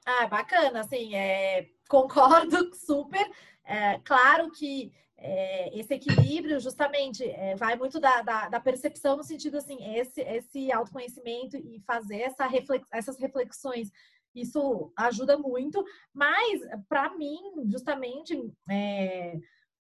[0.06, 3.26] Ah, bacana, assim, é, concordo super.
[3.66, 9.24] É, claro que é, esse equilíbrio justamente é, vai muito da, da, da, percepção no
[9.24, 13.92] sentido assim, esse, esse autoconhecimento e fazer essa reflex, essas reflexões,
[14.36, 18.36] isso ajuda muito, mas para mim, justamente,
[18.70, 19.38] é,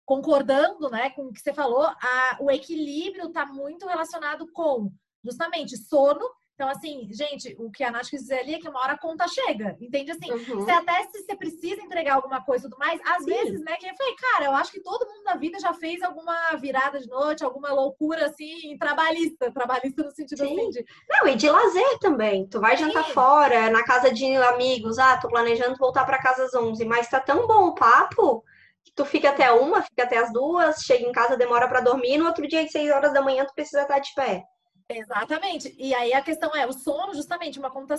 [0.06, 4.92] concordando né, com o que você falou, a, o equilíbrio está muito relacionado com
[5.24, 6.28] justamente sono
[6.60, 9.00] então, assim, gente, o que a Nath quis dizer ali é que uma hora a
[9.00, 10.12] conta chega, entende?
[10.12, 10.60] Assim, uhum.
[10.60, 13.30] você até se você precisa entregar alguma coisa e tudo mais, às Sim.
[13.30, 16.02] vezes, né, que eu falei, cara, eu acho que todo mundo na vida já fez
[16.02, 20.60] alguma virada de noite, alguma loucura, assim, trabalhista, trabalhista no sentido Sim.
[20.60, 20.86] assim de...
[21.10, 23.14] Não, e de lazer também, tu vai jantar Sim.
[23.14, 27.22] fora, na casa de amigos, ah, tô planejando voltar para casa às 11, mas tá
[27.22, 28.44] tão bom o papo
[28.84, 32.18] que tu fica até uma, fica até as duas, chega em casa, demora para dormir,
[32.18, 34.44] no outro dia, às 6 horas da manhã, tu precisa estar de pé.
[34.90, 35.76] Exatamente.
[35.78, 37.96] E aí a questão é, o sono, justamente, uma conta,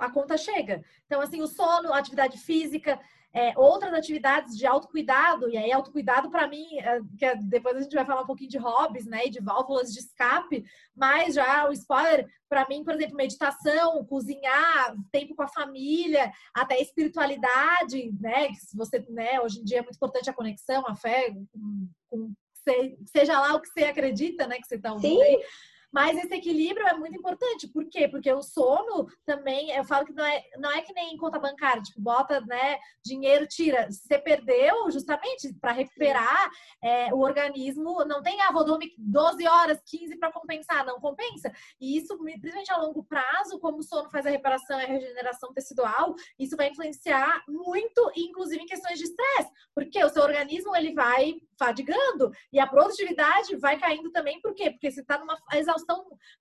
[0.00, 0.82] a conta chega.
[1.06, 2.98] Então, assim, o sono, a atividade física,
[3.32, 7.80] é, outras atividades de autocuidado, e aí autocuidado para mim, é, que é, depois a
[7.80, 11.68] gente vai falar um pouquinho de hobbies, né, e de válvulas de escape, mas já
[11.68, 18.48] o spoiler, para mim, por exemplo, meditação, cozinhar, tempo com a família, até espiritualidade, né,
[18.48, 22.32] que você, né, hoje em dia é muito importante a conexão, a fé, com, com
[23.06, 25.24] seja lá o que você acredita, né, que você está ouvindo.
[25.24, 25.38] Sim.
[25.92, 27.68] Mas esse equilíbrio é muito importante.
[27.68, 28.08] Por quê?
[28.08, 31.82] Porque o sono também, eu falo que não é, não é que nem conta bancária,
[31.82, 33.88] tipo, bota né, dinheiro, tira.
[33.90, 36.50] Você perdeu justamente para recuperar
[36.82, 41.52] é, o organismo, não tem, ah, vou dormir 12 horas, 15 para compensar, não compensa.
[41.80, 45.52] E isso, principalmente a longo prazo, como o sono faz a reparação e a regeneração
[45.52, 50.94] tecidual, isso vai influenciar muito, inclusive em questões de estresse, porque o seu organismo ele
[50.94, 54.70] vai fadigando e a produtividade vai caindo também, por quê?
[54.70, 55.81] Porque você está numa exaustão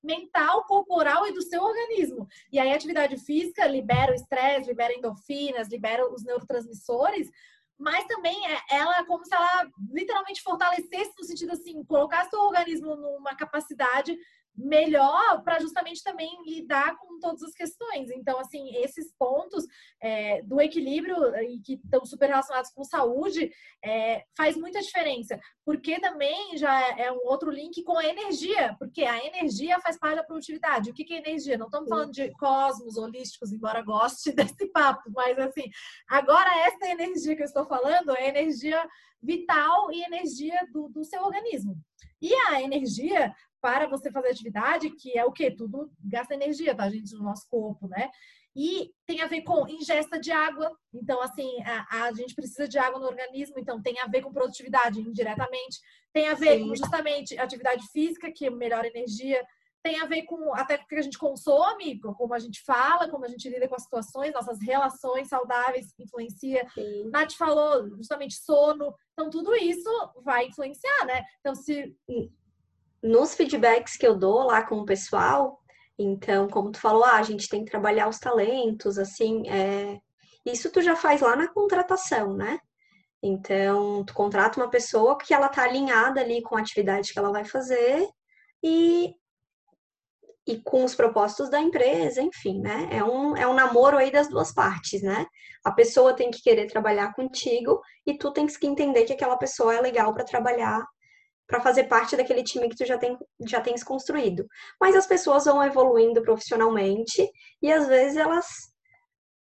[0.04, 2.28] mental, corporal e do seu organismo.
[2.52, 7.30] E aí a atividade física libera o estresse, libera endorfinas, libera os neurotransmissores,
[7.78, 12.40] mas também é, ela é como se ela literalmente fortalecesse no sentido assim, colocar seu
[12.40, 14.16] organismo numa capacidade
[14.56, 18.10] melhor para justamente também lidar com todas as questões.
[18.12, 19.66] Então, assim, esses pontos
[20.02, 23.52] é, do equilíbrio e que estão super relacionados com saúde
[23.84, 29.04] é, faz muita diferença, porque também já é um outro link com a energia, porque
[29.04, 30.90] a energia faz parte da produtividade.
[30.90, 31.58] O que, que é energia?
[31.58, 35.70] Não estamos falando de cosmos holísticos, embora goste desse papo, mas assim,
[36.10, 38.86] agora essa energia que eu estou falando é energia
[39.22, 41.78] vital e energia do, do seu organismo.
[42.22, 45.52] E a energia para você fazer atividade, que é o que?
[45.52, 48.10] Tudo gasta energia, tá, gente, no nosso corpo, né?
[48.56, 50.76] E tem a ver com ingesta de água.
[50.94, 54.34] Então, assim, a, a, gente precisa de água no organismo, então tem a ver com
[54.34, 55.80] produtividade indiretamente.
[56.12, 56.68] Tem a ver Sim.
[56.68, 59.42] com justamente atividade física, que melhora a energia.
[59.82, 63.26] Tem a ver com até o que a gente consome, como a gente fala, como
[63.26, 66.68] a gente lida com as situações, nossas relações saudáveis influencia.
[66.74, 67.10] Sim.
[67.10, 68.94] Nath falou justamente sono.
[69.14, 69.90] Então, tudo isso
[70.24, 71.24] vai influenciar, né?
[71.40, 71.96] Então, se
[73.02, 75.62] nos feedbacks que eu dou lá com o pessoal,
[75.98, 80.00] então, como tu falou, ah, a gente tem que trabalhar os talentos, assim, é...
[80.46, 82.60] isso tu já faz lá na contratação, né?
[83.22, 87.32] Então, tu contrata uma pessoa que ela tá alinhada ali com a atividade que ela
[87.32, 88.08] vai fazer
[88.64, 89.14] e,
[90.48, 92.90] e com os propósitos da empresa, enfim, né?
[92.92, 95.28] É um, é um namoro aí das duas partes, né?
[95.64, 99.76] A pessoa tem que querer trabalhar contigo e tu tens que entender que aquela pessoa
[99.76, 100.84] é legal para trabalhar
[101.52, 104.48] para fazer parte daquele time que tu já, tem, já tens construído.
[104.80, 107.30] Mas as pessoas vão evoluindo profissionalmente
[107.62, 108.48] e às vezes elas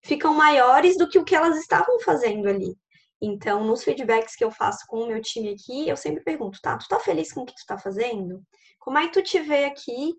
[0.05, 2.77] ficam maiores do que o que elas estavam fazendo ali.
[3.21, 6.79] Então, nos feedbacks que eu faço com o meu time aqui, eu sempre pergunto, tá,
[6.79, 8.41] tu tá feliz com o que tu tá fazendo?
[8.79, 10.15] Como é que tu te vê aqui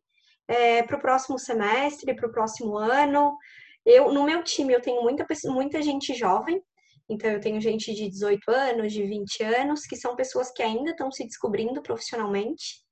[0.46, 3.38] é, para o próximo semestre, para o próximo ano?
[3.86, 6.62] Eu, no meu time, eu tenho muita, muita gente jovem,
[7.10, 10.92] então, eu tenho gente de 18 anos, de 20 anos, que são pessoas que ainda
[10.92, 12.84] estão se descobrindo profissionalmente.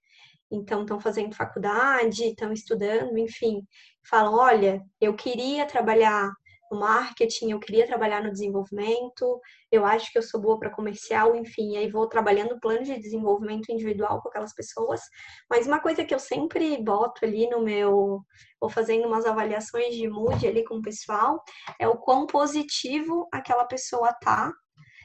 [0.52, 3.62] Então, estão fazendo faculdade, estão estudando, enfim.
[4.10, 6.32] Falam: olha, eu queria trabalhar
[6.72, 9.40] no marketing, eu queria trabalhar no desenvolvimento,
[9.72, 13.72] eu acho que eu sou boa para comercial, enfim, aí vou trabalhando plano de desenvolvimento
[13.72, 15.02] individual com aquelas pessoas.
[15.50, 18.22] Mas uma coisa que eu sempre boto ali no meu,
[18.60, 21.44] ou fazendo umas avaliações de mood ali com o pessoal,
[21.80, 24.52] é o quão positivo aquela pessoa tá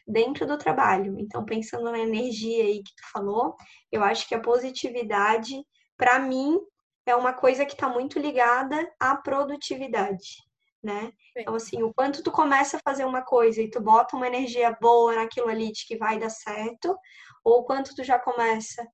[0.07, 1.17] dentro do trabalho.
[1.19, 3.55] Então, pensando na energia aí que tu falou,
[3.93, 5.55] eu acho que a positividade,
[5.97, 6.59] para mim,
[7.07, 10.50] é uma coisa que está muito ligada à produtividade
[10.83, 11.13] né?
[11.37, 14.77] Então, assim, o quanto tu começa a fazer uma coisa e tu bota uma energia
[14.81, 16.97] boa naquilo ali de que vai dar certo,
[17.45, 18.87] ou o quanto tu já começa,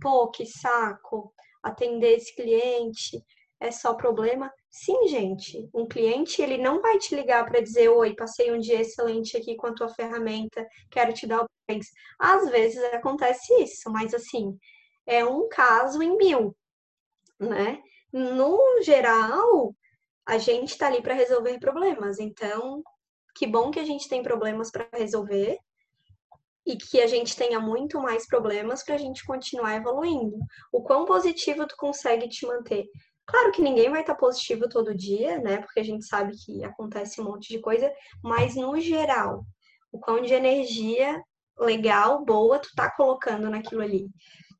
[0.00, 3.22] pô, que saco, atender esse cliente
[3.60, 4.52] é só problema.
[4.70, 8.80] Sim, gente, um cliente ele não vai te ligar para dizer, oi, passei um dia
[8.80, 11.86] excelente aqui com a tua ferramenta, quero te dar o parabéns.
[12.18, 14.58] Às vezes acontece isso, mas assim,
[15.06, 16.56] é um caso em mil,
[17.38, 17.80] né?
[18.12, 19.74] No geral,
[20.26, 22.18] a gente está ali para resolver problemas.
[22.18, 22.82] Então,
[23.34, 25.58] que bom que a gente tem problemas para resolver
[26.66, 30.38] e que a gente tenha muito mais problemas para a gente continuar evoluindo.
[30.72, 32.86] O quão positivo tu consegue te manter?
[33.26, 35.58] Claro que ninguém vai estar tá positivo todo dia, né?
[35.58, 39.44] Porque a gente sabe que acontece um monte de coisa, mas no geral,
[39.92, 41.22] o quão de energia
[41.58, 44.08] legal, boa, tu tá colocando naquilo ali.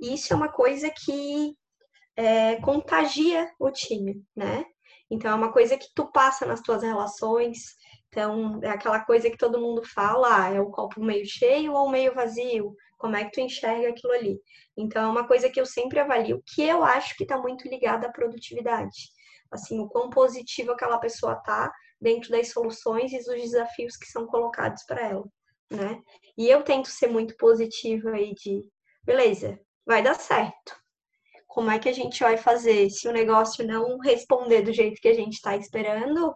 [0.00, 1.56] Isso é uma coisa que
[2.16, 4.64] é, contagia o time, né?
[5.10, 7.76] Então, é uma coisa que tu passa nas tuas relações.
[8.08, 11.88] Então, é aquela coisa que todo mundo fala, ah, é o copo meio cheio ou
[11.90, 12.74] meio vazio?
[12.96, 14.40] Como é que tu enxerga aquilo ali?
[14.76, 18.06] Então, é uma coisa que eu sempre avalio, que eu acho que está muito ligada
[18.06, 19.10] à produtividade.
[19.50, 24.26] Assim, o quão positivo aquela pessoa tá dentro das soluções e dos desafios que são
[24.26, 25.24] colocados para ela,
[25.70, 26.00] né?
[26.36, 28.62] E eu tento ser muito positiva aí de,
[29.04, 30.83] beleza, vai dar certo
[31.54, 32.90] como é que a gente vai fazer?
[32.90, 36.34] Se o negócio não responder do jeito que a gente está esperando,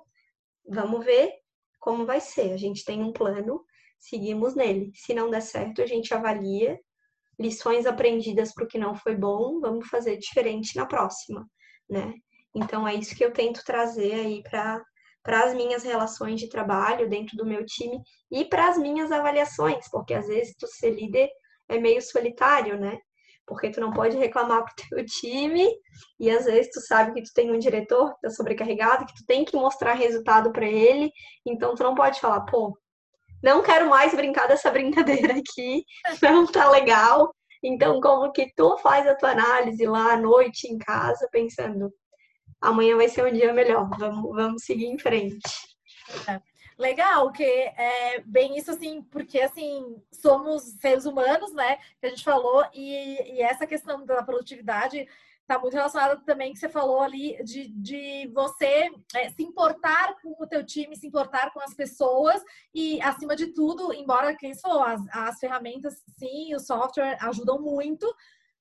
[0.64, 1.32] vamos ver
[1.80, 2.52] como vai ser.
[2.52, 3.64] A gente tem um plano,
[3.98, 4.92] seguimos nele.
[4.94, 6.78] Se não der certo, a gente avalia
[7.36, 11.44] lições aprendidas para o que não foi bom, vamos fazer diferente na próxima,
[11.90, 12.14] né?
[12.54, 14.80] Então é isso que eu tento trazer aí para
[15.20, 18.00] para as minhas relações de trabalho dentro do meu time
[18.30, 21.28] e para as minhas avaliações, porque às vezes tu ser líder
[21.68, 22.98] é meio solitário, né?
[23.48, 25.66] Porque tu não pode reclamar pro teu time
[26.20, 29.24] e às vezes tu sabe que tu tem um diretor que tá sobrecarregado, que tu
[29.26, 31.10] tem que mostrar resultado para ele,
[31.46, 32.78] então tu não pode falar, pô,
[33.42, 35.84] não quero mais brincar dessa brincadeira aqui,
[36.22, 37.34] não tá legal.
[37.64, 41.92] Então, como que tu faz a tua análise lá à noite em casa, pensando,
[42.60, 45.40] amanhã vai ser um dia melhor, vamos, vamos seguir em frente.
[46.78, 51.76] Legal, que é bem isso assim, porque assim, somos seres humanos, né?
[52.00, 55.08] Que a gente falou, e, e essa questão da produtividade
[55.48, 60.36] está muito relacionada também que você falou ali de, de você é, se importar com
[60.38, 62.40] o teu time, se importar com as pessoas
[62.72, 68.06] e, acima de tudo, embora quem falou, as, as ferramentas, sim, o software ajudam muito,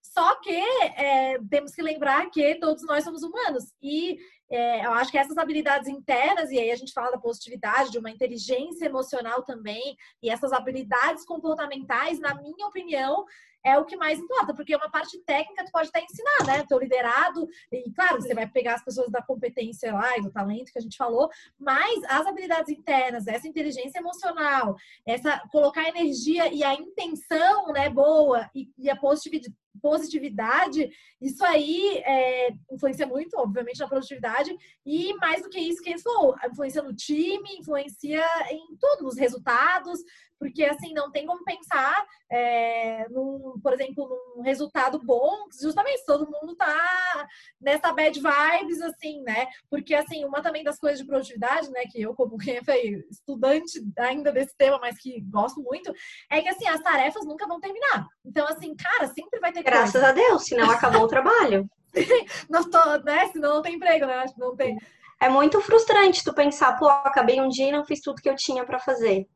[0.02, 4.18] só que é, temos que lembrar que todos nós somos humanos e
[4.50, 7.98] é, eu acho que essas habilidades internas, e aí a gente fala da positividade, de
[7.98, 13.26] uma inteligência emocional também, e essas habilidades comportamentais, na minha opinião,
[13.68, 16.66] é o que mais importa, porque uma parte técnica tu pode até ensinar, né?
[16.68, 20.72] Teu liderado, e claro, você vai pegar as pessoas da competência lá e do talento
[20.72, 24.76] que a gente falou, mas as habilidades internas, essa inteligência emocional,
[25.06, 30.90] essa colocar energia e a intenção, né, boa e, e a positividade positividade,
[31.22, 36.36] isso aí é, influencia muito, obviamente, na produtividade, e mais do que isso, que falou,
[36.50, 40.00] influencia no time, influencia em tudo, nos resultados,
[40.40, 46.30] porque assim não tem como pensar, é, num, por exemplo, num resultado bom, justamente todo
[46.30, 47.28] mundo tá
[47.60, 49.48] nessa bad vibes, assim, né?
[49.70, 53.82] Porque assim, uma também das coisas de produtividade, né, que eu, como quem foi estudante
[53.98, 55.94] ainda desse tema, mas que gosto muito,
[56.30, 58.08] é que assim, as tarefas nunca vão terminar.
[58.26, 60.10] Então, assim, cara, sempre vai ter Graças coisa.
[60.10, 61.70] a Deus, senão acabou o trabalho.
[62.50, 63.28] não tô, né?
[63.30, 64.16] Senão não tem emprego, né?
[64.16, 64.78] Acho que não tem.
[65.20, 68.36] É muito frustrante tu pensar, pô, acabei um dia e não fiz tudo que eu
[68.36, 69.28] tinha para fazer.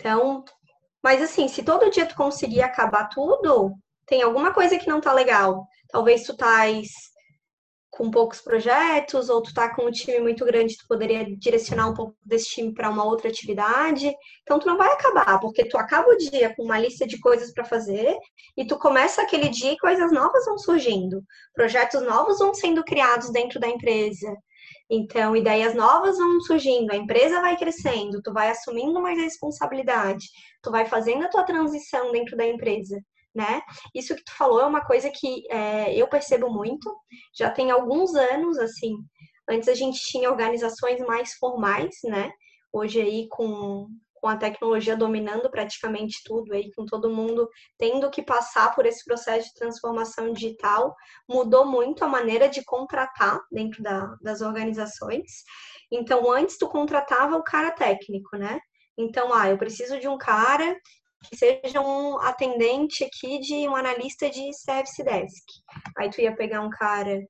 [0.00, 0.44] Então,
[1.02, 3.74] mas assim, se todo dia tu conseguir acabar tudo,
[4.06, 5.66] tem alguma coisa que não tá legal.
[5.90, 6.88] Talvez tu tais
[7.90, 11.94] com poucos projetos, ou tu tá com um time muito grande, tu poderia direcionar um
[11.94, 14.12] pouco desse time para uma outra atividade.
[14.42, 17.52] Então tu não vai acabar, porque tu acaba o dia com uma lista de coisas
[17.52, 18.16] para fazer
[18.56, 21.22] e tu começa aquele dia e coisas novas vão surgindo.
[21.54, 24.32] Projetos novos vão sendo criados dentro da empresa.
[24.90, 30.26] Então, ideias novas vão surgindo, a empresa vai crescendo, tu vai assumindo mais responsabilidade,
[30.62, 32.98] tu vai fazendo a tua transição dentro da empresa,
[33.34, 33.60] né?
[33.94, 36.90] Isso que tu falou é uma coisa que é, eu percebo muito,
[37.36, 38.96] já tem alguns anos, assim,
[39.48, 42.30] antes a gente tinha organizações mais formais, né?
[42.72, 43.88] Hoje aí com
[44.20, 49.04] com a tecnologia dominando praticamente tudo aí, com todo mundo tendo que passar por esse
[49.04, 50.94] processo de transformação digital,
[51.28, 55.44] mudou muito a maneira de contratar dentro da, das organizações.
[55.90, 58.60] Então, antes tu contratava o cara técnico, né?
[58.96, 60.76] Então, ah, eu preciso de um cara
[61.24, 65.44] que seja um atendente aqui de um analista de service desk.
[65.96, 67.20] Aí tu ia pegar um cara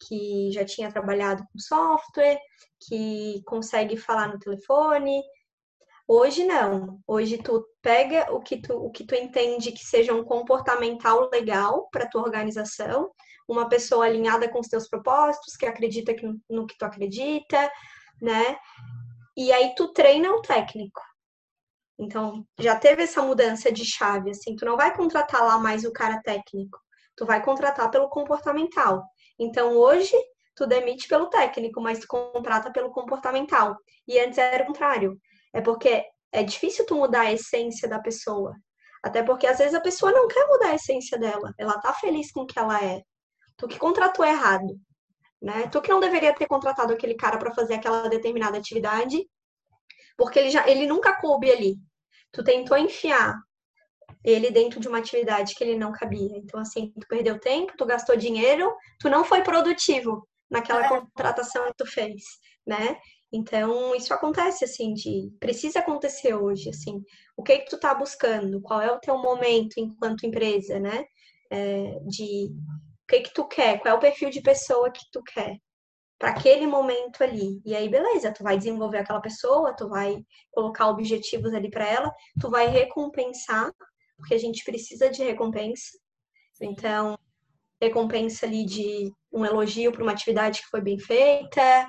[0.00, 2.38] que já tinha trabalhado com software,
[2.86, 5.20] que consegue falar no telefone,
[6.10, 6.98] Hoje não.
[7.06, 11.86] Hoje tu pega o que tu, o que tu entende que seja um comportamental legal
[11.90, 13.10] para tua organização,
[13.46, 17.70] uma pessoa alinhada com os teus propósitos, que acredita que, no que tu acredita,
[18.22, 18.56] né?
[19.36, 21.02] E aí tu treina o técnico.
[21.98, 25.92] Então, já teve essa mudança de chave, assim, tu não vai contratar lá mais o
[25.92, 26.78] cara técnico,
[27.16, 29.04] tu vai contratar pelo comportamental.
[29.38, 30.16] Então, hoje,
[30.54, 33.76] tu demite pelo técnico, mas tu contrata pelo comportamental.
[34.06, 35.20] E antes era o contrário.
[35.52, 38.54] É porque é difícil tu mudar a essência da pessoa.
[39.02, 41.52] Até porque às vezes a pessoa não quer mudar a essência dela.
[41.58, 43.02] Ela tá feliz com o que ela é.
[43.56, 44.78] Tu que contratou errado,
[45.40, 45.68] né?
[45.68, 49.26] Tu que não deveria ter contratado aquele cara para fazer aquela determinada atividade,
[50.16, 51.76] porque ele já ele nunca coube ali.
[52.32, 53.36] Tu tentou enfiar
[54.24, 56.36] ele dentro de uma atividade que ele não cabia.
[56.36, 60.88] Então assim, tu perdeu tempo, tu gastou dinheiro, tu não foi produtivo naquela é.
[60.88, 62.22] contratação que tu fez,
[62.66, 62.98] né?
[63.32, 67.02] Então, isso acontece, assim, de precisa acontecer hoje, assim,
[67.36, 71.04] o que, é que tu tá buscando, qual é o teu momento enquanto empresa, né?
[71.50, 72.46] É, de
[73.04, 75.58] o que, é que tu quer, qual é o perfil de pessoa que tu quer
[76.18, 77.60] para aquele momento ali.
[77.64, 80.18] E aí, beleza, tu vai desenvolver aquela pessoa, tu vai
[80.50, 83.72] colocar objetivos ali para ela, tu vai recompensar,
[84.16, 85.96] porque a gente precisa de recompensa.
[86.60, 87.16] Então,
[87.80, 91.88] recompensa ali de um elogio para uma atividade que foi bem feita,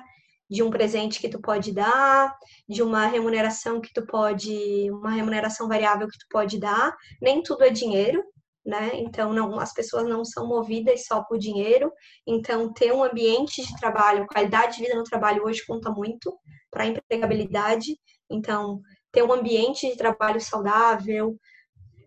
[0.50, 2.36] de um presente que tu pode dar,
[2.68, 6.96] de uma remuneração que tu pode, uma remuneração variável que tu pode dar.
[7.22, 8.24] Nem tudo é dinheiro,
[8.66, 8.90] né?
[8.94, 11.92] Então não, as pessoas não são movidas só por dinheiro.
[12.26, 16.36] Então ter um ambiente de trabalho, qualidade de vida no trabalho hoje conta muito
[16.68, 17.96] para a empregabilidade.
[18.28, 18.80] Então
[19.12, 21.36] ter um ambiente de trabalho saudável,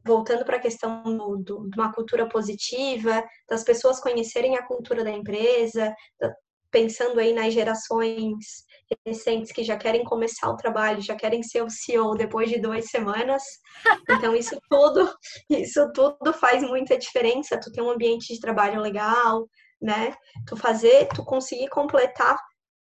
[0.06, 5.02] voltando para a questão do, do, de uma cultura positiva, das pessoas conhecerem a cultura
[5.02, 5.96] da empresa,
[6.74, 8.66] pensando aí nas gerações
[9.06, 12.86] recentes que já querem começar o trabalho, já querem ser o CEO depois de duas
[12.90, 13.44] semanas.
[14.10, 15.14] Então isso tudo,
[15.50, 17.60] isso tudo faz muita diferença.
[17.60, 19.48] Tu ter um ambiente de trabalho legal,
[19.80, 20.16] né?
[20.48, 22.38] Tu fazer, tu conseguir completar,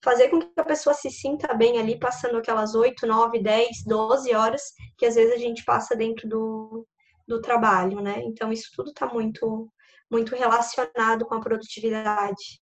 [0.03, 4.35] fazer com que a pessoa se sinta bem ali, passando aquelas 8, 9, 10, 12
[4.35, 4.61] horas
[4.97, 6.85] que às vezes a gente passa dentro do,
[7.27, 8.21] do trabalho, né?
[8.23, 9.67] Então isso tudo está muito
[10.11, 12.59] muito relacionado com a produtividade.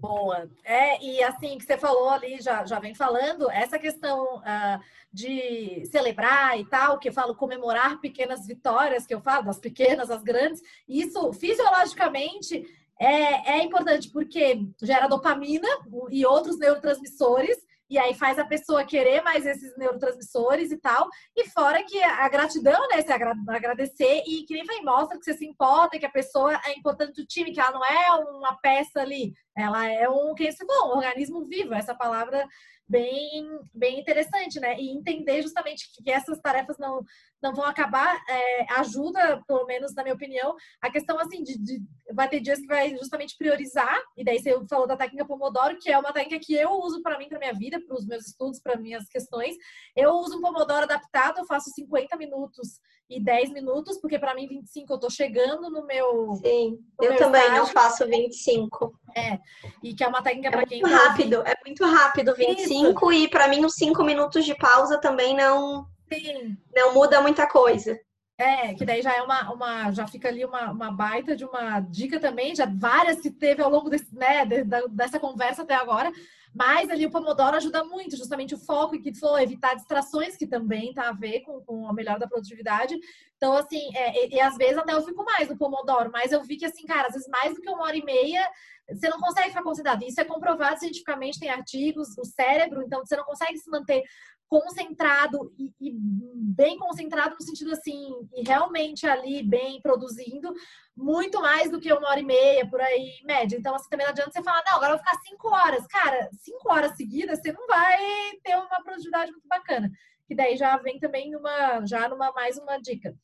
[0.00, 0.50] Boa.
[0.64, 4.80] É, e assim que você falou ali, já, já vem falando, essa questão uh,
[5.12, 10.10] de celebrar e tal, que eu falo comemorar pequenas vitórias, que eu falo, das pequenas
[10.10, 12.64] às grandes, isso fisiologicamente
[12.98, 15.68] é, é importante porque gera dopamina
[16.10, 17.58] e outros neurotransmissores
[17.90, 21.08] e aí faz a pessoa querer mais esses neurotransmissores e tal.
[21.36, 23.02] E fora que a gratidão, né?
[23.02, 26.78] Você agradecer e que nem vai mostra que você se importa, que a pessoa é
[26.78, 30.64] importante do time, que ela não é uma peça ali, ela é um que esse
[30.64, 32.46] bom, organismo vivo, essa palavra
[32.90, 34.76] bem, bem interessante, né?
[34.76, 37.04] E entender justamente que essas tarefas não,
[37.40, 41.80] não vão acabar, é, ajuda, pelo menos na minha opinião, a questão assim de, de,
[42.12, 45.88] vai ter dias que vai justamente priorizar, e daí você falou da técnica Pomodoro, que
[45.88, 48.60] é uma técnica que eu uso para mim, para minha vida, para os meus estudos,
[48.60, 49.54] para minhas questões.
[49.94, 52.80] Eu uso um Pomodoro adaptado, eu faço 50 minutos
[53.10, 56.36] e 10 minutos, porque para mim 25 eu tô chegando no meu.
[56.36, 57.62] Sim, no eu meu também estágio.
[57.62, 58.94] não faço 25.
[59.16, 59.38] É,
[59.82, 60.80] e que é uma técnica é para quem.
[60.80, 63.24] Muito rápido, é muito rápido 25 Isso.
[63.24, 65.84] e para mim os 5 minutos de pausa também não.
[66.12, 66.56] Sim.
[66.74, 67.98] Não muda muita coisa.
[68.40, 71.78] É, que daí já é uma, uma já fica ali uma, uma baita de uma
[71.78, 74.46] dica também, já várias que teve ao longo desse, né,
[74.90, 76.10] dessa conversa até agora,
[76.54, 80.94] mas ali o Pomodoro ajuda muito, justamente o foco que falou, evitar distrações, que também
[80.94, 82.98] tá a ver com, com a melhora da produtividade.
[83.36, 86.42] Então, assim, é, e, e, às vezes até eu fico mais no Pomodoro, mas eu
[86.42, 88.48] vi que, assim, cara, às vezes mais do que uma hora e meia,
[88.90, 90.02] você não consegue ficar concentrado.
[90.02, 94.02] Isso é comprovado cientificamente, tem artigos, o cérebro, então você não consegue se manter
[94.50, 100.52] concentrado e, e, bem concentrado no sentido assim, e realmente ali bem produzindo,
[100.96, 103.56] muito mais do que uma hora e meia, por aí, média.
[103.56, 105.86] Então, assim, também não adianta você falar, não, agora eu vou ficar cinco horas.
[105.86, 107.96] Cara, cinco horas seguidas, você não vai
[108.42, 109.88] ter uma produtividade muito bacana.
[110.26, 113.14] Que daí já vem também numa, já numa mais uma dica.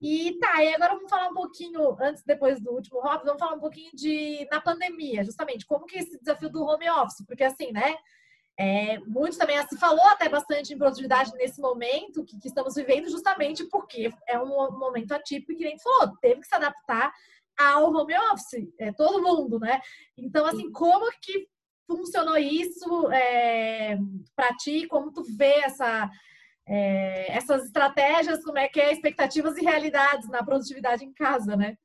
[0.00, 3.54] E tá, e agora vamos falar um pouquinho, antes, depois do último hobby, vamos falar
[3.54, 7.70] um pouquinho de, na pandemia, justamente, como que esse desafio do home office, porque assim,
[7.72, 7.94] né,
[8.58, 13.10] é, muito também se falou até bastante em produtividade nesse momento que, que, estamos vivendo,
[13.10, 17.12] justamente porque é um momento atípico que nem falou, teve que se adaptar
[17.58, 19.80] ao home office, é, todo mundo, né?
[20.16, 21.46] Então, assim, como que
[21.86, 23.96] funcionou isso é,
[24.34, 24.86] para ti?
[24.86, 26.10] Como tu vê essa,
[26.66, 31.76] é, essas estratégias, como é que é expectativas e realidades na produtividade em casa, né?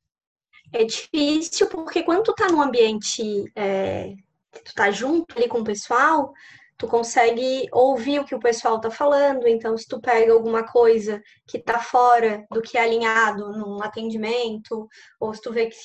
[0.73, 4.15] É difícil porque quando tu tá num ambiente é,
[4.63, 6.33] tu tá junto ali com o pessoal,
[6.77, 9.47] tu consegue ouvir o que o pessoal tá falando.
[9.47, 14.87] Então, se tu pega alguma coisa que tá fora do que é alinhado num atendimento,
[15.19, 15.77] ou se tu vê que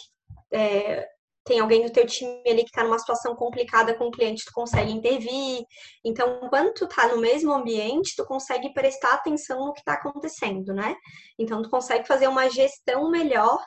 [0.52, 1.08] é,
[1.44, 4.52] tem alguém do teu time ali que tá numa situação complicada com o cliente, tu
[4.52, 5.64] consegue intervir.
[6.04, 10.72] Então, quando tu tá no mesmo ambiente, tu consegue prestar atenção no que tá acontecendo,
[10.72, 10.94] né?
[11.38, 13.58] Então, tu consegue fazer uma gestão melhor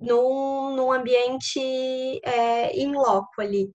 [0.00, 1.60] num, num ambiente
[2.24, 3.70] é, in loco ali.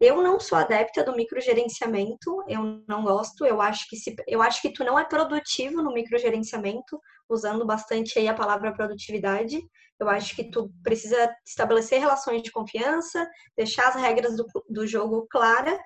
[0.00, 4.62] Eu não sou adepta do microgerenciamento, eu não gosto, eu acho que se, eu acho
[4.62, 9.60] que tu não é produtivo no microgerenciamento, usando bastante aí a palavra produtividade.
[10.00, 15.26] Eu acho que tu precisa estabelecer relações de confiança, deixar as regras do, do jogo
[15.28, 15.78] clara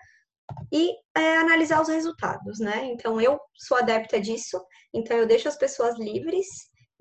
[0.70, 2.84] e é, analisar os resultados, né?
[2.86, 4.62] Então eu sou adepta disso,
[4.92, 6.46] então eu deixo as pessoas livres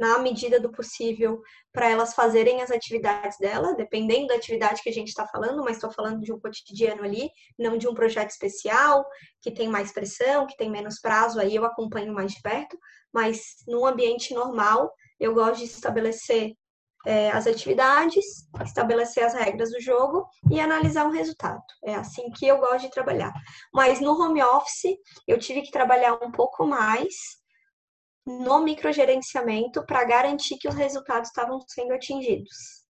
[0.01, 1.39] na medida do possível,
[1.71, 5.77] para elas fazerem as atividades dela, dependendo da atividade que a gente está falando, mas
[5.77, 9.05] estou falando de um cotidiano ali, não de um projeto especial,
[9.39, 12.75] que tem mais pressão, que tem menos prazo, aí eu acompanho mais de perto,
[13.13, 16.53] mas no ambiente normal, eu gosto de estabelecer
[17.05, 18.25] é, as atividades,
[18.65, 21.61] estabelecer as regras do jogo e analisar o resultado.
[21.85, 23.31] É assim que eu gosto de trabalhar.
[23.71, 24.97] Mas no home office,
[25.27, 27.40] eu tive que trabalhar um pouco mais
[28.25, 32.81] no microgerenciamento para garantir que os resultados estavam sendo atingidos.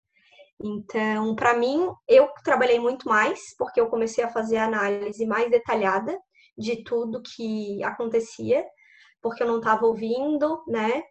[0.64, 6.18] Então, para mim, eu trabalhei muito mais, porque eu comecei a fazer análise mais detalhada
[6.58, 8.64] de tudo que acontecia,
[9.22, 11.04] porque eu não estava ouvindo, né?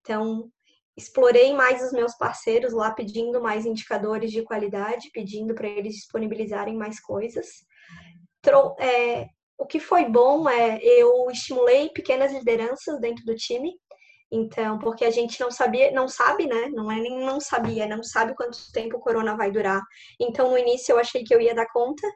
[0.00, 0.50] Então,
[0.96, 6.76] explorei mais os meus parceiros lá pedindo mais indicadores de qualidade, pedindo para eles disponibilizarem
[6.76, 7.46] mais coisas.
[8.78, 13.72] É, o que foi bom é eu estimulei pequenas lideranças dentro do time.
[14.32, 16.68] Então, porque a gente não sabia, não sabe, né?
[16.70, 19.80] Não é nem não sabia, não sabe quanto tempo o corona vai durar.
[20.20, 22.06] Então, no início eu achei que eu ia dar conta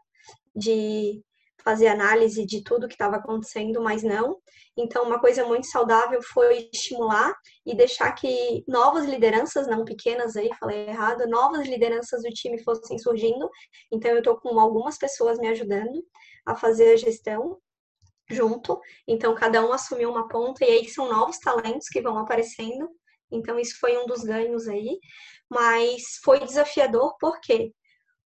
[0.54, 1.22] de
[1.62, 4.38] fazer análise de tudo que estava acontecendo, mas não.
[4.76, 7.32] Então, uma coisa muito saudável foi estimular
[7.66, 12.98] e deixar que novas lideranças, não pequenas aí, falei errado, novas lideranças do time fossem
[12.98, 13.48] surgindo.
[13.92, 16.02] Então, eu estou com algumas pessoas me ajudando
[16.50, 17.58] a fazer a gestão
[18.30, 18.80] junto.
[19.06, 22.88] Então, cada um assumiu uma ponta e aí são novos talentos que vão aparecendo.
[23.30, 24.98] Então, isso foi um dos ganhos aí.
[25.50, 27.72] Mas foi desafiador, por quê?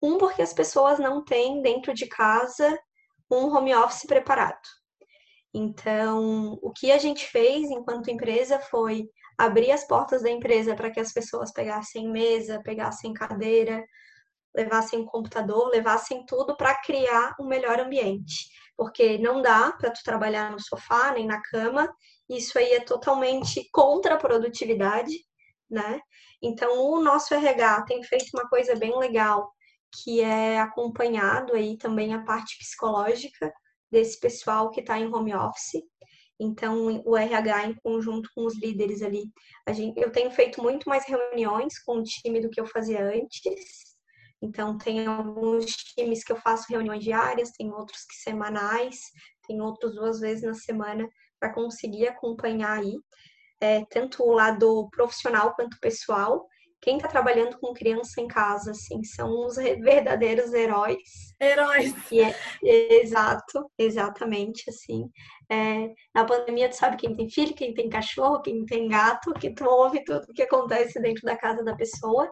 [0.02, 2.78] Um, porque as pessoas não têm dentro de casa
[3.30, 4.60] um home office preparado.
[5.54, 9.08] Então, o que a gente fez enquanto empresa foi
[9.38, 13.84] abrir as portas da empresa para que as pessoas pegassem mesa, pegassem cadeira,
[14.54, 18.48] levassem computador, levassem tudo para criar um melhor ambiente.
[18.76, 21.92] Porque não dá para tu trabalhar no sofá nem na cama,
[22.28, 25.14] isso aí é totalmente contra a produtividade,
[25.70, 26.00] né?
[26.42, 29.52] Então, o nosso RH tem feito uma coisa bem legal,
[30.02, 33.52] que é acompanhado aí também a parte psicológica
[33.90, 35.82] desse pessoal que está em home office.
[36.40, 39.24] Então, o RH, em conjunto com os líderes ali,
[39.70, 43.91] gente, eu tenho feito muito mais reuniões com o time do que eu fazia antes.
[44.42, 48.98] Então, tem alguns times que eu faço reuniões diárias, tem outros que semanais,
[49.46, 52.98] tem outros duas vezes na semana, para conseguir acompanhar aí,
[53.60, 56.46] é, tanto o lado profissional quanto pessoal,
[56.82, 60.98] quem está trabalhando com criança em casa, assim, são os verdadeiros heróis.
[61.40, 61.94] Heróis.
[62.10, 62.34] E é,
[63.00, 65.08] exato, exatamente, assim.
[65.48, 69.54] É, na pandemia, tu sabe quem tem filho, quem tem cachorro, quem tem gato, que
[69.54, 72.28] tu ouve tudo o que acontece dentro da casa da pessoa.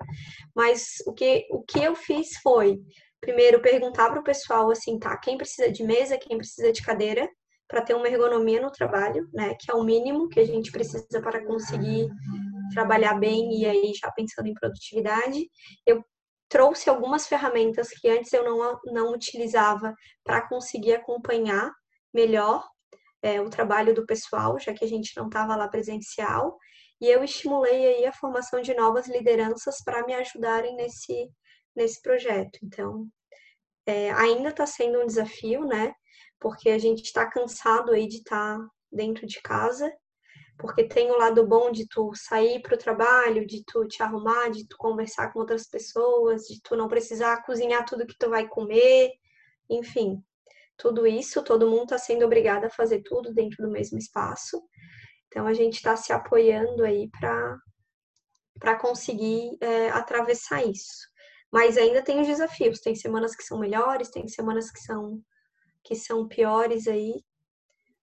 [0.55, 2.81] Mas o que, o que eu fiz foi,
[3.21, 7.29] primeiro, perguntar para o pessoal, assim, tá, quem precisa de mesa, quem precisa de cadeira,
[7.69, 11.23] para ter uma ergonomia no trabalho, né, que é o mínimo que a gente precisa
[11.23, 12.09] para conseguir
[12.71, 15.49] trabalhar bem e aí já pensando em produtividade.
[15.87, 16.05] Eu
[16.49, 19.95] trouxe algumas ferramentas que antes eu não, não utilizava
[20.25, 21.73] para conseguir acompanhar
[22.13, 22.69] melhor
[23.23, 26.59] é, o trabalho do pessoal, já que a gente não estava lá presencial.
[27.01, 31.31] E eu estimulei aí a formação de novas lideranças para me ajudarem nesse,
[31.75, 32.59] nesse projeto.
[32.63, 33.07] Então,
[33.87, 35.95] é, ainda está sendo um desafio, né?
[36.39, 39.91] Porque a gente está cansado aí de estar tá dentro de casa
[40.61, 44.51] porque tem o lado bom de tu sair para o trabalho, de tu te arrumar,
[44.51, 48.47] de tu conversar com outras pessoas, de tu não precisar cozinhar tudo que tu vai
[48.47, 49.11] comer,
[49.69, 50.23] enfim,
[50.77, 54.63] tudo isso, todo mundo está sendo obrigado a fazer tudo dentro do mesmo espaço.
[55.29, 57.59] Então a gente está se apoiando aí para
[58.59, 61.09] para conseguir é, atravessar isso.
[61.51, 62.81] Mas ainda tem os desafios.
[62.81, 65.23] Tem semanas que são melhores, tem semanas que são
[65.83, 67.25] que são piores aí,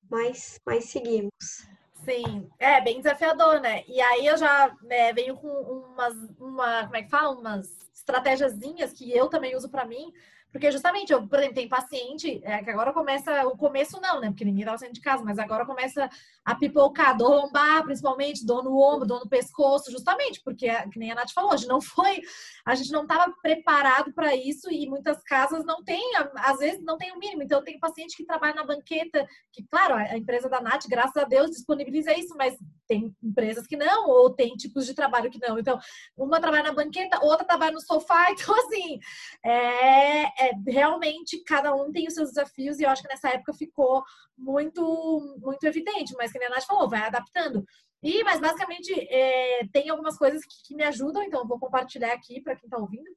[0.10, 1.68] mas mas seguimos.
[2.08, 3.84] Sim, é bem desafiador, né?
[3.86, 7.38] E aí eu já né, venho com umas, uma, como é que fala?
[7.38, 10.14] Umas estratégiazinhas que eu também uso para mim,
[10.58, 14.30] porque justamente, eu, por exemplo, tem paciente é, que agora começa, o começo não, né?
[14.30, 16.10] Porque ninguém tava saindo de casa, mas agora começa
[16.44, 21.12] a pipocar dor lombar, principalmente, dor no ombro, dor no pescoço, justamente, porque, que nem
[21.12, 22.22] a Nath falou, gente não foi,
[22.66, 26.02] a gente não estava preparado para isso e muitas casas não tem,
[26.38, 27.44] às vezes não tem o mínimo.
[27.44, 31.24] Então, tem paciente que trabalha na banqueta, que, claro, a empresa da Nath, graças a
[31.24, 35.60] Deus, disponibiliza isso, mas tem empresas que não, ou tem tipos de trabalho que não.
[35.60, 35.78] Então,
[36.18, 39.00] uma trabalha na banqueta, outra trabalha no sofá, então, assim,
[39.46, 43.54] é, é, realmente cada um tem os seus desafios e eu acho que nessa época
[43.54, 44.04] ficou
[44.38, 47.66] muito muito evidente, mas que a Nath falou, vai adaptando.
[48.02, 52.14] E, mas basicamente é, tem algumas coisas que, que, me ajudam, então eu vou compartilhar
[52.14, 53.10] aqui para quem está ouvindo,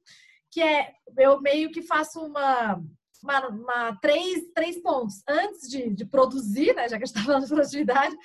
[0.49, 2.81] que é eu meio que faço uma,
[3.23, 7.23] uma, uma três, três pontos antes de, de produzir, né, já que a gente está
[7.23, 8.15] falando de produtividade,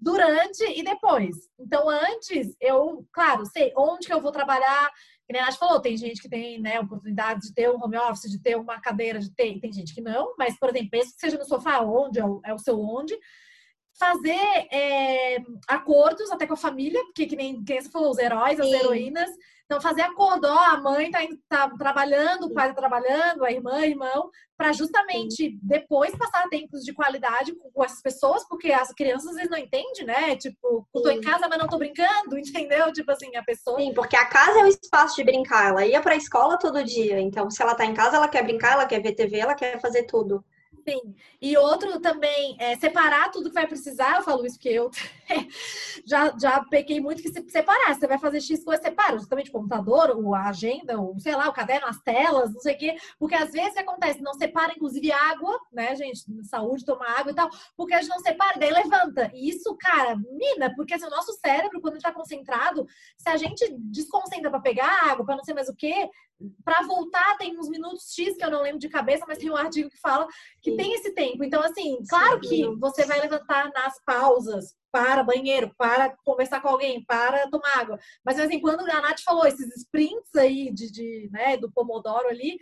[0.00, 1.36] durante e depois.
[1.58, 4.90] Então, antes, eu, claro, sei onde que eu vou trabalhar,
[5.30, 7.96] que nem a Nath falou, tem gente que tem né, oportunidade de ter um home
[7.96, 11.14] office, de ter uma cadeira, de ter, tem gente que não, mas, por exemplo, pensa
[11.14, 13.16] que seja no sofá, onde é o, é o seu onde,
[14.00, 15.36] fazer é,
[15.68, 18.74] acordos até com a família, porque que nem quem você falou, os heróis, as Sim.
[18.74, 19.30] heroínas,
[19.70, 23.86] então, fazer acordo, ó, a mãe tá, tá trabalhando, o pai tá trabalhando, a irmã,
[23.86, 25.60] irmão, para justamente Sim.
[25.62, 30.04] depois passar tempos de qualidade com, essas pessoas, porque as crianças às vezes não entendem,
[30.04, 30.34] né?
[30.34, 32.92] Tipo, eu tô em casa, mas não tô brincando, entendeu?
[32.92, 33.78] Tipo assim, a pessoa.
[33.78, 35.68] Sim, porque a casa é o espaço de brincar.
[35.68, 37.20] Ela ia pra escola todo dia.
[37.20, 39.80] Então, se ela tá em casa, ela quer brincar, ela quer ver TV, ela quer
[39.80, 40.44] fazer tudo.
[40.88, 41.14] Sim.
[41.40, 44.16] E outro também, é separar tudo que vai precisar.
[44.16, 44.90] Eu falo isso porque eu
[46.06, 47.94] já, já pequei muito que se separar.
[47.94, 51.48] Você vai fazer X coisa, separa justamente o computador, ou a agenda, ou sei lá,
[51.48, 52.96] o caderno, as telas, não sei o quê.
[53.18, 56.24] Porque às vezes acontece, não separa, inclusive, água, né, gente?
[56.44, 59.30] Saúde, tomar água e tal, porque a gente não separa, daí levanta.
[59.34, 62.86] E isso, cara, mina, porque assim, o nosso cérebro, quando ele tá concentrado,
[63.18, 66.08] se a gente desconcentra para pegar água, para não sei mais o quê,
[66.64, 69.56] para voltar tem uns minutos X que eu não lembro de cabeça, mas tem um
[69.56, 70.26] artigo que fala
[70.62, 70.76] que Sim.
[70.76, 71.44] tem esse tempo.
[71.44, 77.04] Então, assim, claro que você vai levantar nas pausas, para banheiro, para conversar com alguém,
[77.04, 77.98] para tomar água.
[78.24, 82.58] Mas, assim, quando a Nath falou esses sprints aí de, de né, do Pomodoro ali,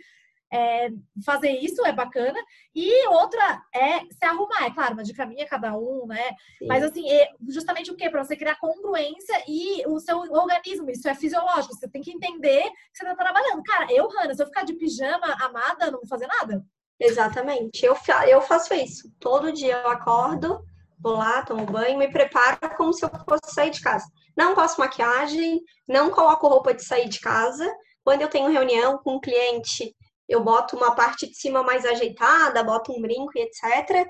[0.51, 0.89] é,
[1.25, 2.39] fazer isso é bacana.
[2.75, 6.29] E outra é se arrumar, é claro, mas de caminho é cada um, né?
[6.57, 6.67] Sim.
[6.67, 7.05] Mas assim,
[7.47, 8.09] justamente o que?
[8.09, 11.75] Para você criar congruência e o seu organismo, isso é fisiológico.
[11.75, 13.63] Você tem que entender que você tá trabalhando.
[13.63, 16.63] Cara, eu, Hanna, se eu ficar de pijama amada, não vou fazer nada.
[16.99, 17.85] Exatamente.
[17.85, 17.95] Eu,
[18.27, 19.09] eu faço isso.
[19.19, 20.61] Todo dia eu acordo,
[20.99, 24.05] vou lá, tomo banho, me preparo como se eu fosse sair de casa.
[24.35, 27.69] Não passo maquiagem, não coloco roupa de sair de casa.
[28.03, 29.95] Quando eu tenho reunião com um cliente,
[30.29, 34.07] eu boto uma parte de cima mais ajeitada, boto um brinco e etc.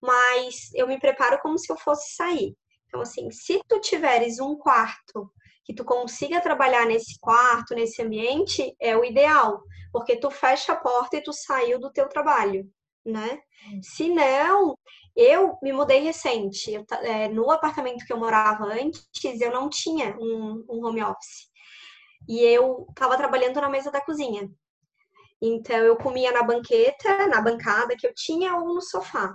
[0.00, 2.56] Mas eu me preparo como se eu fosse sair.
[2.86, 5.30] Então, assim, se tu tiveres um quarto
[5.64, 9.60] que tu consiga trabalhar nesse quarto, nesse ambiente, é o ideal,
[9.92, 12.66] porque tu fecha a porta e tu saiu do teu trabalho,
[13.04, 13.38] né?
[13.82, 14.78] Se não,
[15.14, 16.72] eu me mudei recente.
[16.72, 19.04] Eu, é, no apartamento que eu morava antes,
[19.40, 21.50] eu não tinha um, um home office.
[22.26, 24.48] E eu estava trabalhando na mesa da cozinha.
[25.40, 29.32] Então eu comia na banqueta, na bancada que eu tinha ou no sofá.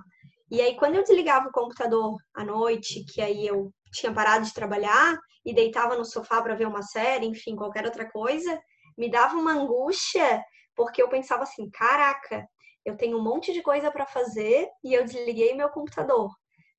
[0.51, 4.53] E aí quando eu desligava o computador à noite, que aí eu tinha parado de
[4.53, 8.59] trabalhar e deitava no sofá para ver uma série, enfim, qualquer outra coisa,
[8.97, 10.43] me dava uma angústia,
[10.75, 12.47] porque eu pensava assim, caraca,
[12.85, 16.29] eu tenho um monte de coisa para fazer e eu desliguei meu computador.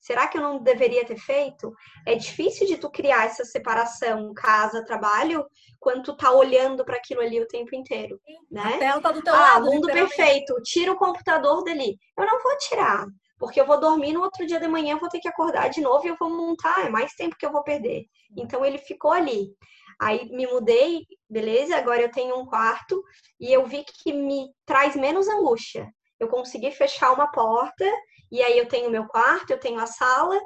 [0.05, 1.73] Será que eu não deveria ter feito?
[2.07, 5.47] É difícil de tu criar essa separação casa-trabalho
[5.81, 8.75] quando tu tá olhando para aquilo ali o tempo inteiro, né?
[8.75, 9.65] A tela tá do teu ah, lado.
[9.65, 10.61] mundo perfeito.
[10.63, 11.97] Tira o computador dali.
[12.19, 13.07] Eu não vou tirar,
[13.39, 16.05] porque eu vou dormir no outro dia de manhã, vou ter que acordar de novo
[16.05, 16.85] e eu vou montar.
[16.85, 18.05] É mais tempo que eu vou perder.
[18.37, 19.57] Então ele ficou ali.
[19.99, 21.79] Aí me mudei, beleza?
[21.79, 23.03] Agora eu tenho um quarto
[23.41, 25.91] e eu vi que me traz menos angústia.
[26.21, 27.91] Eu consegui fechar uma porta
[28.35, 30.37] e aí eu tenho meu quarto, eu tenho a sala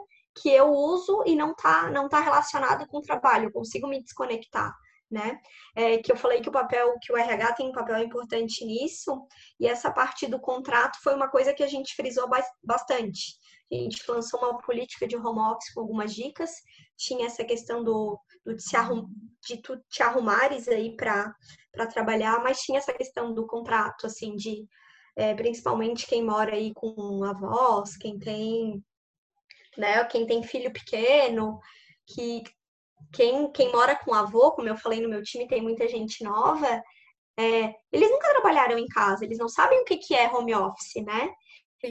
[0.43, 4.03] que eu uso e não tá, não tá relacionado com o trabalho, eu consigo me
[4.03, 4.71] desconectar,
[5.11, 5.41] né?
[5.75, 9.27] É, que eu falei que o papel, que o RH tem um papel importante nisso,
[9.59, 12.29] e essa parte do contrato foi uma coisa que a gente frisou
[12.63, 13.39] bastante.
[13.73, 16.51] A gente lançou uma política de home office com algumas dicas,
[16.95, 19.07] tinha essa questão do, do de, se arrum,
[19.47, 21.35] de tu te arrumares aí para
[21.91, 24.69] trabalhar, mas tinha essa questão do contrato, assim, de
[25.19, 28.81] é, principalmente quem mora aí com avós, quem tem,
[29.77, 31.59] né, quem tem filho pequeno,
[32.07, 32.45] que
[33.13, 36.83] quem, quem mora com avô, como eu falei no meu time, tem muita gente nova,
[37.37, 41.05] é, eles nunca trabalharam em casa, eles não sabem o que, que é home office,
[41.05, 41.29] né?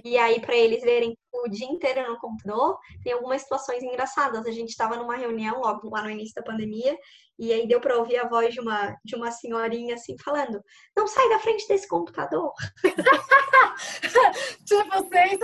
[0.06, 4.46] E aí, para eles verem o dia inteiro no computador, tem algumas situações engraçadas.
[4.46, 6.98] A gente estava numa reunião logo lá no início da pandemia
[7.40, 10.60] e aí deu para ouvir a voz de uma, de uma senhorinha assim falando:
[10.96, 12.52] Não sai da frente desse computador.
[14.66, 15.40] tipo, vocês.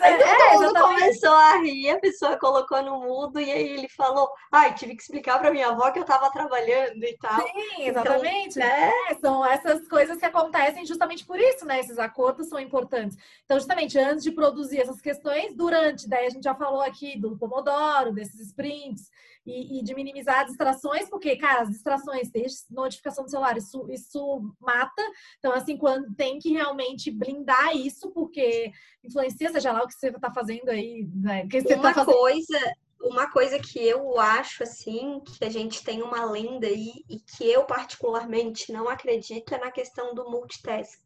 [0.00, 3.88] Aí todo é, mundo começou a rir, a pessoa colocou no mudo e aí ele
[3.90, 7.40] falou: Ai, tive que explicar para minha avó que eu estava trabalhando e tal.
[7.40, 8.58] Sim, então, exatamente.
[8.58, 8.92] Então, né?
[9.08, 11.78] é, são essas coisas que acontecem justamente por isso, né?
[11.78, 13.16] Esses acordos são importantes.
[13.44, 17.36] Então, justamente antes de produzir essas questões, durante, daí a gente já falou aqui do
[17.36, 19.10] Pomodoro, desses sprints
[19.46, 23.86] e, e, de minimizar as distrações, porque, cara, as distrações, desde notificação do celular, isso,
[23.90, 25.02] isso mata.
[25.38, 28.72] Então, assim, quando tem que realmente blindar isso, porque
[29.04, 31.46] influencia, seja lá o que você está fazendo aí, né?
[31.46, 32.16] Que você uma tá fazendo...
[32.16, 32.58] coisa,
[33.00, 37.48] uma coisa que eu acho, assim, que a gente tem uma lenda aí, e que
[37.48, 41.00] eu particularmente não acredito, é na questão do multitask.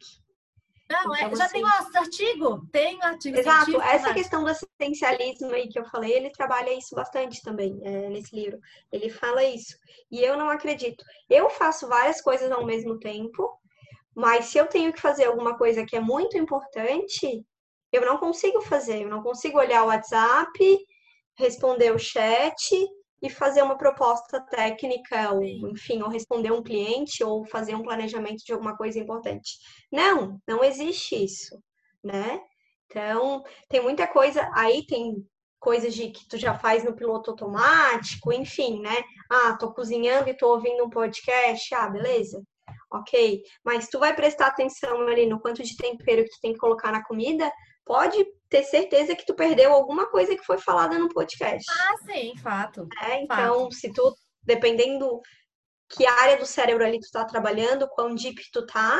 [0.90, 3.38] Não, então, é, já assim, tem um artigo, tem um artigo.
[3.38, 4.14] Exato, essa né?
[4.14, 8.58] questão do assistencialismo aí que eu falei, ele trabalha isso bastante também é, nesse livro.
[8.90, 9.76] Ele fala isso.
[10.10, 11.04] E eu não acredito.
[11.28, 13.48] Eu faço várias coisas ao mesmo tempo,
[14.16, 17.46] mas se eu tenho que fazer alguma coisa que é muito importante,
[17.92, 19.04] eu não consigo fazer.
[19.04, 20.78] Eu não consigo olhar o WhatsApp,
[21.36, 22.58] responder o chat
[23.22, 28.44] e fazer uma proposta técnica, ou, enfim, ou responder um cliente, ou fazer um planejamento
[28.44, 29.58] de alguma coisa importante.
[29.92, 31.62] Não, não existe isso,
[32.02, 32.40] né?
[32.86, 35.24] Então, tem muita coisa, aí tem
[35.60, 39.02] coisas de que tu já faz no piloto automático, enfim, né?
[39.30, 42.42] Ah, tô cozinhando e tô ouvindo um podcast, ah, beleza.
[42.92, 46.58] Ok, mas tu vai prestar atenção ali no quanto de tempero que tu tem que
[46.58, 47.48] colocar na comida,
[47.90, 51.66] pode ter certeza que tu perdeu alguma coisa que foi falada no podcast.
[51.68, 52.86] Ah, sim, fato.
[53.02, 53.74] É, então, fato.
[53.74, 54.14] se tu,
[54.44, 55.20] dependendo
[55.88, 58.96] que área do cérebro ali tu tá trabalhando, quão deep tu tá,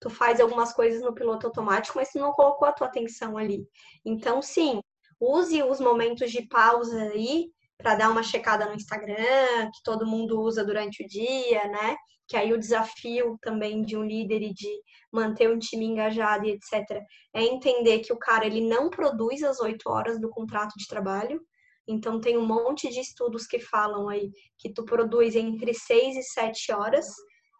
[0.00, 3.62] tu faz algumas coisas no piloto automático, mas tu não colocou a tua atenção ali.
[4.06, 4.80] Então, sim,
[5.20, 7.50] use os momentos de pausa aí
[7.82, 11.96] para dar uma checada no Instagram, que todo mundo usa durante o dia, né?
[12.28, 14.70] Que aí o desafio também de um líder e de
[15.12, 17.02] manter um time engajado e etc.
[17.34, 21.40] é entender que o cara ele não produz as oito horas do contrato de trabalho.
[21.88, 26.22] Então tem um monte de estudos que falam aí que tu produz entre seis e
[26.22, 27.06] sete horas.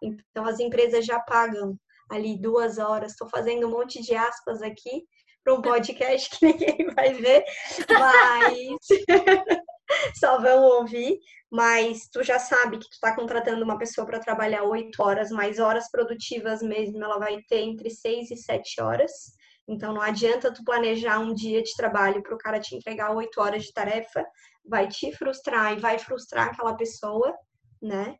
[0.01, 1.75] Então as empresas já pagam
[2.09, 3.11] ali duas horas.
[3.11, 5.03] Estou fazendo um monte de aspas aqui
[5.43, 7.43] para um podcast que ninguém vai ver,
[7.89, 8.77] mas
[10.19, 11.19] só vão ouvir.
[11.51, 15.59] Mas tu já sabe que tu está contratando uma pessoa para trabalhar oito horas, mais
[15.59, 19.11] horas produtivas mesmo, ela vai ter entre seis e sete horas.
[19.67, 23.41] Então não adianta tu planejar um dia de trabalho para o cara te entregar oito
[23.41, 24.25] horas de tarefa,
[24.65, 27.35] vai te frustrar e vai frustrar aquela pessoa,
[27.81, 28.15] né?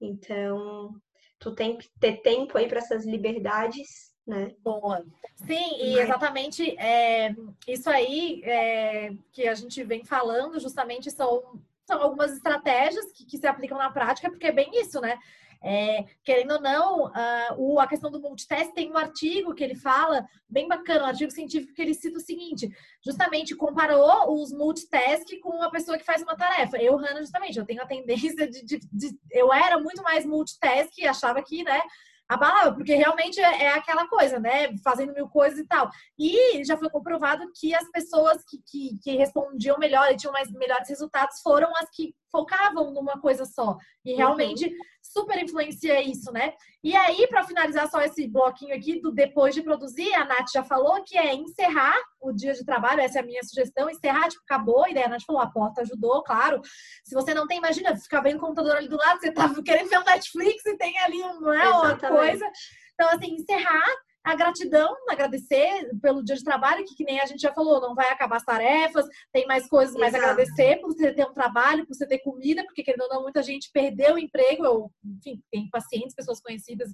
[0.00, 0.90] Então
[1.38, 4.54] tu tem que ter tempo aí para essas liberdades né?
[4.62, 5.04] Boa.
[5.36, 7.34] Sim, e exatamente é,
[7.66, 13.38] isso aí é, que a gente vem falando justamente são, são algumas estratégias que, que
[13.38, 15.18] se aplicam na prática, porque é bem isso, né?
[15.64, 19.76] É, querendo ou não, uh, o, a questão do multitest tem um artigo que ele
[19.76, 22.68] fala, bem bacana, um artigo científico que ele cita o seguinte:
[23.04, 26.78] justamente comparou os multitask com uma pessoa que faz uma tarefa.
[26.78, 30.98] Eu, Hannah, justamente, eu tenho a tendência de, de, de eu era muito mais multitask
[30.98, 31.80] e achava que, né?
[32.28, 34.76] Abalava, porque realmente é, é, aquela coisa, né?
[34.82, 35.90] Fazendo mil coisas e tal.
[36.18, 40.50] E já foi comprovado que as pessoas que, que, que respondiam melhor e tinham mais
[40.52, 43.76] melhores resultados foram as que focavam numa coisa só.
[44.04, 44.16] E uhum.
[44.16, 44.74] realmente uhum.
[45.02, 46.54] super influencia isso, né?
[46.82, 50.64] E aí, para finalizar só esse bloquinho aqui do depois de produzir, a Nath já
[50.64, 54.42] falou que é encerrar o dia de trabalho, essa é a minha sugestão, encerrar, tipo,
[54.44, 56.60] acabou, e daí a Nath falou, a porta ajudou, claro.
[57.04, 59.90] Se você não tem, imagina, ficar vendo o computador ali do lado, você tá querendo
[59.90, 62.50] ver o Netflix e tem ali não é, uma coisa.
[62.94, 63.94] Então, assim, encerrar
[64.24, 67.94] a gratidão, agradecer pelo dia de trabalho, que, que nem a gente já falou, não
[67.94, 71.94] vai acabar as tarefas, tem mais coisas, mas agradecer por você ter um trabalho, por
[71.94, 75.68] você ter comida, porque querendo ou não, muita gente perdeu o emprego, ou, enfim, tem
[75.70, 76.92] pacientes, pessoas conhecidas,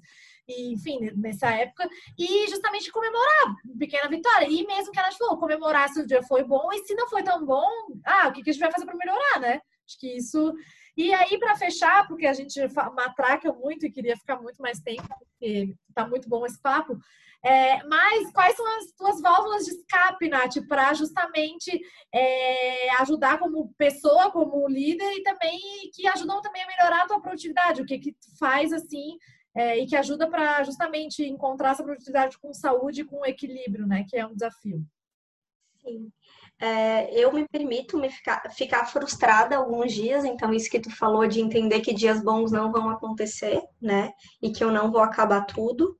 [0.49, 4.47] e, enfim, nessa época, e justamente comemorar pequena vitória.
[4.49, 7.23] E mesmo que ela falou, comemorar se o dia foi bom, e se não foi
[7.23, 7.69] tão bom,
[8.07, 9.61] ah, o que, que a gente vai fazer para melhorar, né?
[9.89, 10.55] Acho que isso.
[10.99, 12.61] E aí, para fechar, porque a gente
[12.93, 16.99] matraca muito e queria ficar muito mais tempo, porque tá muito bom esse papo.
[17.41, 21.81] É, mas quais são as tuas válvulas de escape, Nath, para justamente
[22.13, 25.61] é, ajudar como pessoa, como líder e também
[25.95, 27.81] que ajudam também a melhorar a tua produtividade?
[27.81, 29.17] O que que faz assim
[29.55, 34.05] é, e que ajuda para justamente encontrar essa produtividade com saúde e com equilíbrio, né?
[34.09, 34.85] Que é um desafio.
[35.81, 36.11] Sim
[36.61, 41.27] é, eu me permito me ficar, ficar frustrada alguns dias, então isso que tu falou
[41.27, 44.11] de entender que dias bons não vão acontecer, né?
[44.43, 45.97] E que eu não vou acabar tudo,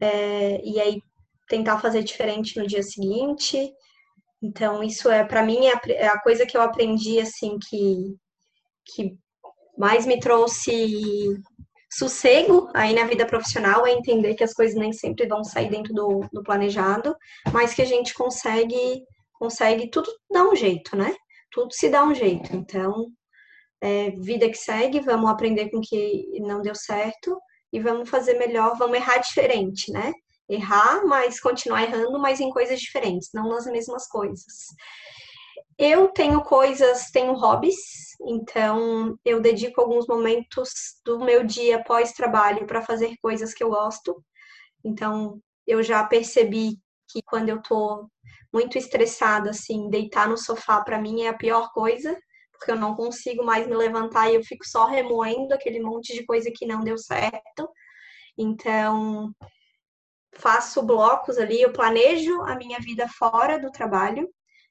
[0.00, 1.00] é, e aí
[1.48, 3.72] tentar fazer diferente no dia seguinte.
[4.42, 8.16] Então, isso é, para mim, é a, é a, coisa que eu aprendi, assim, que,
[8.86, 9.16] que
[9.76, 11.40] mais me trouxe
[11.92, 15.92] sossego aí na vida profissional, é entender que as coisas nem sempre vão sair dentro
[15.92, 17.14] do, do planejado,
[17.52, 19.04] mas que a gente consegue
[19.40, 21.16] consegue tudo dar um jeito, né?
[21.50, 22.54] Tudo se dá um jeito.
[22.54, 23.10] Então,
[23.80, 27.40] é, vida que segue, vamos aprender com o que não deu certo
[27.72, 30.12] e vamos fazer melhor, vamos errar diferente, né?
[30.46, 34.66] Errar, mas continuar errando, mas em coisas diferentes, não nas mesmas coisas.
[35.78, 37.78] Eu tenho coisas, tenho hobbies,
[38.26, 40.70] então eu dedico alguns momentos
[41.02, 44.22] do meu dia pós-trabalho para fazer coisas que eu gosto.
[44.84, 46.78] Então, eu já percebi
[47.10, 48.08] que quando eu tô
[48.52, 52.16] muito estressada, assim, deitar no sofá para mim é a pior coisa,
[52.52, 56.24] porque eu não consigo mais me levantar e eu fico só remoendo aquele monte de
[56.24, 57.68] coisa que não deu certo.
[58.36, 59.32] Então,
[60.34, 64.28] faço blocos ali, eu planejo a minha vida fora do trabalho.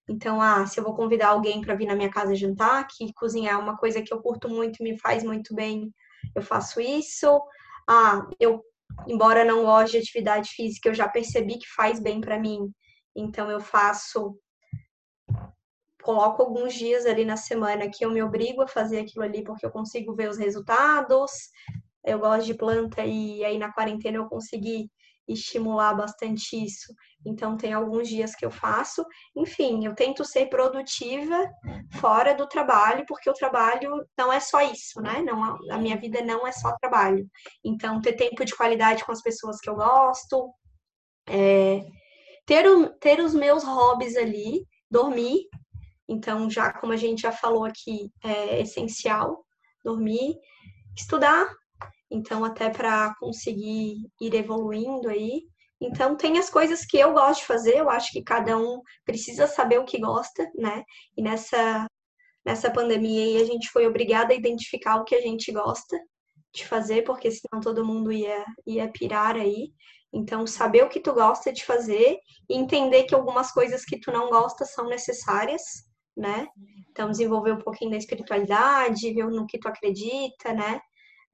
[0.08, 3.56] Então, ah, se eu vou convidar alguém para vir na minha casa jantar, que cozinhar
[3.56, 5.94] é uma coisa que eu curto muito me faz muito bem,
[6.36, 7.42] eu faço isso.
[7.88, 8.64] Ah, eu,
[9.08, 12.72] embora não goste de atividade física, eu já percebi que faz bem para mim.
[13.16, 14.38] Então eu faço
[16.02, 19.66] coloco alguns dias ali na semana que eu me obrigo a fazer aquilo ali porque
[19.66, 21.32] eu consigo ver os resultados.
[22.04, 24.90] Eu gosto de planta e aí na quarentena eu consegui
[25.32, 26.94] estimular bastante isso.
[27.26, 29.06] Então tem alguns dias que eu faço.
[29.36, 31.50] Enfim, eu tento ser produtiva
[31.94, 35.22] fora do trabalho, porque o trabalho não é só isso, né?
[35.22, 37.30] Não, a minha vida não é só trabalho.
[37.64, 40.54] Então ter tempo de qualidade com as pessoas que eu gosto,
[41.28, 41.86] é,
[42.46, 45.48] ter, o, ter os meus hobbies ali, dormir.
[46.08, 49.46] Então, já como a gente já falou aqui, é essencial
[49.84, 50.36] dormir,
[50.98, 51.48] estudar.
[52.12, 55.43] Então, até para conseguir ir evoluindo aí.
[55.82, 59.47] Então, tem as coisas que eu gosto de fazer, eu acho que cada um precisa
[59.47, 60.84] saber o que gosta, né?
[61.16, 61.88] E nessa,
[62.45, 65.97] nessa pandemia aí, a gente foi obrigada a identificar o que a gente gosta
[66.53, 69.72] de fazer, porque senão todo mundo ia, ia pirar aí.
[70.12, 72.18] Então, saber o que tu gosta de fazer
[72.49, 75.62] e entender que algumas coisas que tu não gosta são necessárias,
[76.18, 76.47] né?
[76.89, 80.82] Então, desenvolver um pouquinho da espiritualidade, ver no que tu acredita, né?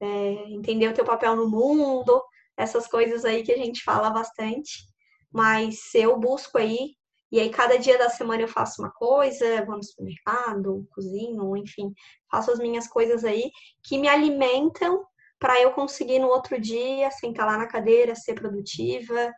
[0.00, 0.06] É,
[0.50, 2.22] entender o teu papel no mundo,
[2.56, 4.84] essas coisas aí que a gente fala bastante.
[5.32, 6.94] Mas eu busco aí,
[7.30, 11.92] e aí cada dia da semana eu faço uma coisa, vou no supermercado, cozinho, enfim,
[12.30, 13.50] faço as minhas coisas aí
[13.82, 15.04] que me alimentam
[15.38, 19.32] para eu conseguir no outro dia sentar lá na cadeira, ser produtiva,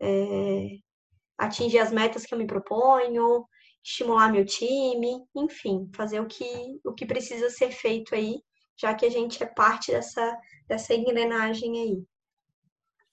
[0.00, 0.68] é,
[1.38, 3.46] atingir as metas que eu me proponho,
[3.84, 8.40] estimular meu time, enfim, fazer o que, o que precisa ser feito aí,
[8.76, 12.04] já que a gente é parte dessa, dessa engrenagem aí.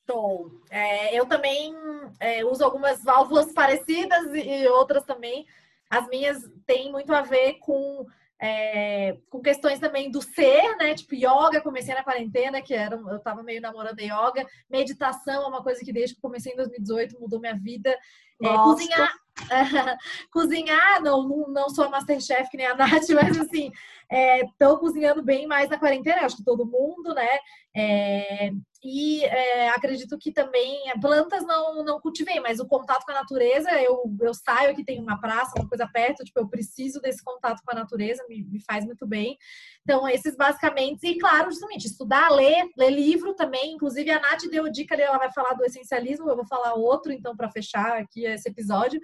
[0.10, 0.52] Show.
[0.70, 1.74] É, eu também
[2.20, 5.46] é, uso algumas válvulas parecidas e outras também.
[5.90, 8.06] As minhas têm muito a ver com
[8.44, 10.96] é, com questões também do ser, né?
[10.96, 14.48] Tipo, yoga, comecei na quarentena, que era, eu tava meio namorando yoga.
[14.68, 17.96] Meditação é uma coisa que desde que comecei em 2018 mudou minha vida.
[18.44, 19.14] É, cozinhar,
[20.34, 23.72] cozinhar, não, não sou a Masterchef que nem a Nath, mas assim,
[24.12, 27.30] estou é, cozinhando bem mais na quarentena, acho que todo mundo, né?
[27.74, 28.52] É,
[28.84, 33.72] e é, acredito que também plantas não, não cultivei, mas o contato com a natureza,
[33.82, 37.62] eu, eu saio aqui, tem uma praça, uma coisa perto, tipo, eu preciso desse contato
[37.64, 39.38] com a natureza, me, me faz muito bem.
[39.84, 43.74] Então, esses basicamente, e claro, justamente, estudar, ler, ler livro também.
[43.74, 47.14] Inclusive, a Nath deu dica ali, ela vai falar do essencialismo, eu vou falar outro,
[47.14, 49.00] então, para fechar aqui esse episódio.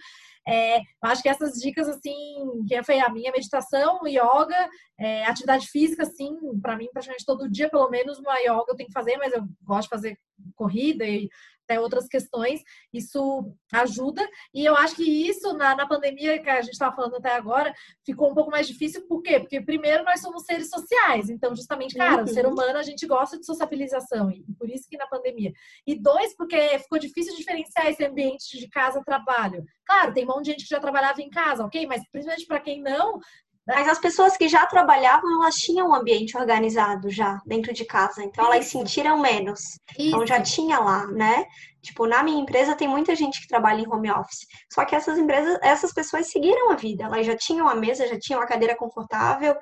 [0.47, 6.03] É, acho que essas dicas, assim, que foi a minha meditação, yoga, é, atividade física,
[6.03, 9.33] assim, para mim, praticamente todo dia, pelo menos uma yoga eu tenho que fazer, mas
[9.33, 10.17] eu gosto de fazer
[10.55, 11.27] corrida e
[11.67, 12.61] até outras questões,
[12.93, 14.27] isso ajuda.
[14.53, 17.73] E eu acho que isso, na, na pandemia que a gente estava falando até agora,
[18.05, 19.05] ficou um pouco mais difícil.
[19.07, 19.39] Por quê?
[19.39, 21.29] Porque, primeiro, nós somos seres sociais.
[21.29, 22.23] Então, justamente, cara, uhum.
[22.23, 24.31] o ser humano, a gente gosta de sociabilização.
[24.31, 25.51] E por isso que na pandemia.
[25.85, 29.65] E dois, porque ficou difícil diferenciar esse ambiente de casa-trabalho.
[29.85, 31.85] Claro, tem um monte de gente que já trabalhava em casa, ok?
[31.85, 33.19] Mas, principalmente para quem não,
[33.67, 38.23] mas as pessoas que já trabalhavam, elas tinham um ambiente organizado já dentro de casa,
[38.23, 38.53] então Isso.
[38.53, 39.59] elas sentiram menos.
[39.99, 40.07] Isso.
[40.07, 41.45] Então já tinha lá, né?
[41.81, 44.45] Tipo, na minha empresa tem muita gente que trabalha em home office.
[44.71, 47.03] Só que essas empresas, essas pessoas seguiram a vida.
[47.03, 49.55] Elas já tinham a mesa, já tinham a cadeira confortável.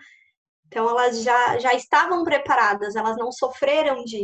[0.68, 4.22] Então elas já, já estavam preparadas, elas não sofreram de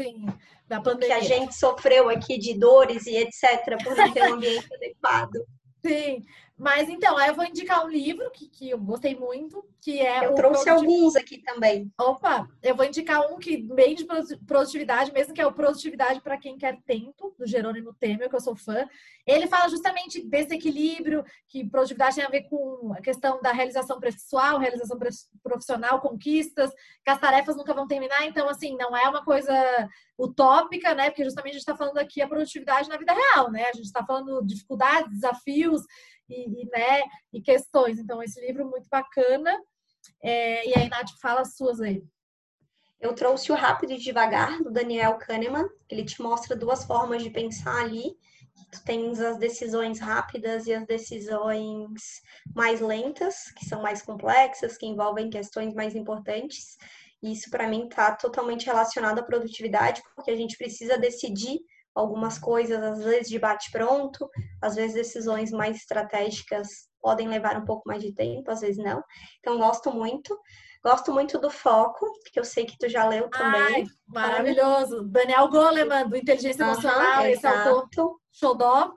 [0.00, 0.26] Sim,
[0.66, 1.16] da pandemia.
[1.16, 5.44] Que a gente sofreu aqui de dores e etc, por não ter um ambiente adequado.
[5.84, 6.22] Sim,
[6.60, 10.26] mas então, aí eu vou indicar um livro que, que eu gostei muito, que é.
[10.26, 11.90] Eu trouxe alguns aqui também.
[11.98, 14.04] Opa, eu vou indicar um que bem de
[14.46, 18.40] produtividade, mesmo que é o Produtividade para quem quer tempo, do Jerônimo Temer, que eu
[18.40, 18.86] sou fã.
[19.26, 23.98] Ele fala justamente desse equilíbrio, que produtividade tem a ver com a questão da realização
[23.98, 24.98] pessoal, realização
[25.42, 26.70] profissional, conquistas,
[27.02, 28.26] que as tarefas nunca vão terminar.
[28.26, 29.54] Então, assim, não é uma coisa
[30.18, 31.08] utópica, né?
[31.08, 33.64] Porque justamente a gente está falando aqui a produtividade na vida real, né?
[33.64, 35.86] A gente está falando dificuldades, desafios
[36.30, 37.02] e, e, né,
[37.32, 37.98] e questões.
[37.98, 39.58] Então, esse livro muito bacana.
[40.22, 42.02] É, e aí, Nath, fala as suas aí.
[43.00, 45.66] Eu trouxe o Rápido e Devagar, do Daniel Kahneman.
[45.88, 48.14] Ele te mostra duas formas de pensar ali.
[48.70, 52.22] Tu tens as decisões rápidas e as decisões
[52.54, 56.76] mais lentas, que são mais complexas, que envolvem questões mais importantes.
[57.22, 61.58] E isso, para mim, está totalmente relacionado à produtividade, porque a gente precisa decidir
[62.00, 64.28] algumas coisas, às vezes de bate-pronto,
[64.60, 69.02] às vezes decisões mais estratégicas podem levar um pouco mais de tempo, às vezes não.
[69.38, 70.38] Então, gosto muito.
[70.82, 73.74] Gosto muito do Foco, que eu sei que tu já leu também.
[73.74, 75.02] Ai, maravilhoso.
[75.04, 78.90] Daniel Goleman, do Inteligência Emocional, esse autor xodó.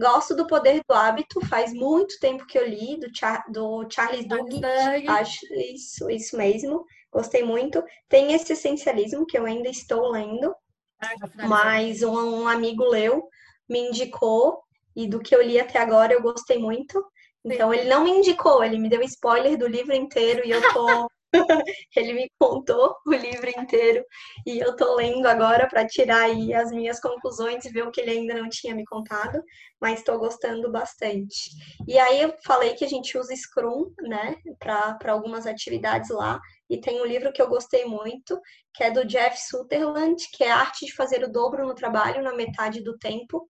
[0.00, 4.26] Gosto do Poder do Hábito, faz muito tempo que eu li, do, Char do Charles
[4.26, 5.08] Duhigg.
[5.08, 6.84] Acho isso, isso mesmo.
[7.12, 7.82] Gostei muito.
[8.08, 10.54] Tem esse Essencialismo, que eu ainda estou lendo.
[11.00, 13.28] Ah, mas um, um, amigo leu,
[13.68, 14.62] me indicou,
[14.96, 17.04] e do que eu li até agora eu gostei muito.
[17.44, 20.86] Então ele não me indicou, ele me deu spoiler do livro inteiro e eu tô.
[21.96, 24.04] ele me contou o livro inteiro
[24.46, 28.00] e eu tô lendo agora para tirar aí as minhas conclusões e ver o que
[28.00, 29.42] ele ainda não tinha me contado,
[29.80, 31.50] mas estou gostando bastante.
[31.86, 36.80] E aí eu falei que a gente usa Scrum, né, para algumas atividades lá, e
[36.80, 38.40] tem um livro que eu gostei muito,
[38.74, 42.34] que é do Jeff Sutherland, que é arte de fazer o dobro no trabalho na
[42.34, 43.48] metade do tempo.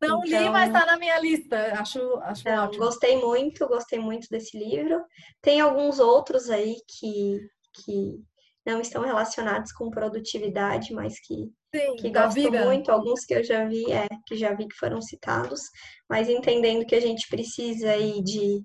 [0.00, 1.74] Não então, li, mas está na minha lista.
[1.78, 2.84] Acho, acho então, ótimo.
[2.84, 5.04] Gostei muito, gostei muito desse livro.
[5.42, 7.38] Tem alguns outros aí que,
[7.74, 8.22] que
[8.64, 11.34] não estão relacionados com produtividade, mas que,
[11.74, 12.64] Sim, que gosto vida.
[12.64, 12.90] muito.
[12.90, 15.62] Alguns que eu já vi, é, que já vi que foram citados,
[16.08, 18.64] mas entendendo que a gente precisa aí de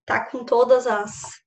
[0.00, 1.38] estar tá com todas as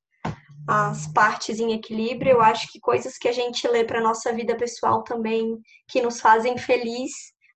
[0.67, 2.33] as partes em equilíbrio.
[2.33, 5.57] Eu acho que coisas que a gente lê para nossa vida pessoal também
[5.87, 7.11] que nos fazem feliz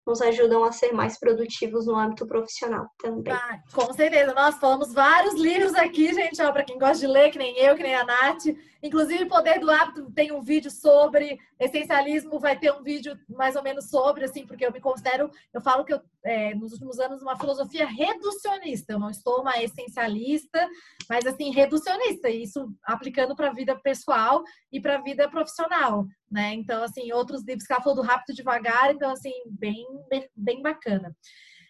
[0.06, 3.34] nos ajudam a ser mais produtivos no âmbito profissional também.
[3.34, 4.34] Ah, com certeza.
[4.34, 7.84] Nós falamos vários livros aqui, gente, para quem gosta de ler, que nem eu, que
[7.84, 8.46] nem a Nath.
[8.84, 13.64] Inclusive, Poder do Hábito tem um vídeo sobre essencialismo, vai ter um vídeo mais ou
[13.64, 17.22] menos sobre, assim, porque eu me considero, eu falo que eu, é, nos últimos anos,
[17.22, 18.94] uma filosofia reducionista.
[18.94, 20.70] Eu não estou uma essencialista,
[21.10, 22.30] mas, assim, reducionista.
[22.30, 26.54] E isso aplicando para a vida pessoal e para a vida profissional, né?
[26.54, 30.62] Então, assim, outros livros que ela falou do Rápido Devagar, então, assim, bem, bem, bem
[30.62, 31.16] bacana.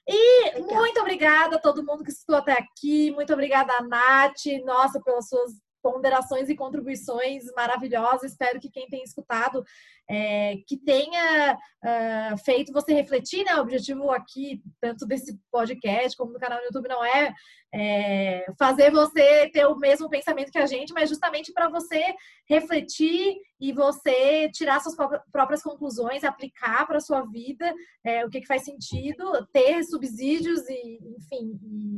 [0.08, 0.76] E Legal.
[0.76, 3.12] muito obrigada a todo mundo que escutou até aqui.
[3.12, 8.32] Muito obrigada a Nath, nossa, pelas suas ponderações e contribuições maravilhosas.
[8.32, 9.64] Espero que quem tenha escutado
[10.10, 13.54] é, que tenha uh, feito você refletir, né?
[13.56, 17.32] O objetivo aqui, tanto desse podcast como do canal no YouTube, não é,
[17.72, 22.16] é fazer você ter o mesmo pensamento que a gente, mas justamente para você
[22.50, 24.96] refletir e você tirar suas
[25.32, 27.72] próprias conclusões, aplicar para a sua vida
[28.04, 31.96] é, o que, que faz sentido, ter subsídios e, enfim, e,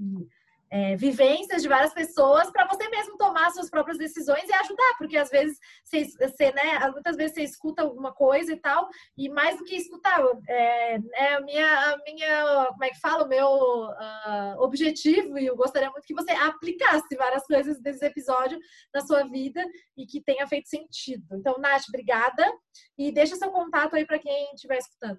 [0.00, 0.37] e
[0.70, 5.16] é, vivências de várias pessoas para você mesmo tomar suas próprias decisões e ajudar, porque
[5.16, 9.58] às vezes você, você, né, muitas vezes você escuta alguma coisa e tal, e mais
[9.58, 13.48] do que escutar, é, é a minha, a minha, como é que fala, o meu
[13.48, 18.58] uh, objetivo, e eu gostaria muito que você aplicasse várias coisas desse episódio
[18.92, 19.64] na sua vida
[19.96, 21.24] e que tenha feito sentido.
[21.32, 22.44] Então, Nath, obrigada,
[22.96, 25.18] e deixa seu contato aí para quem estiver escutando.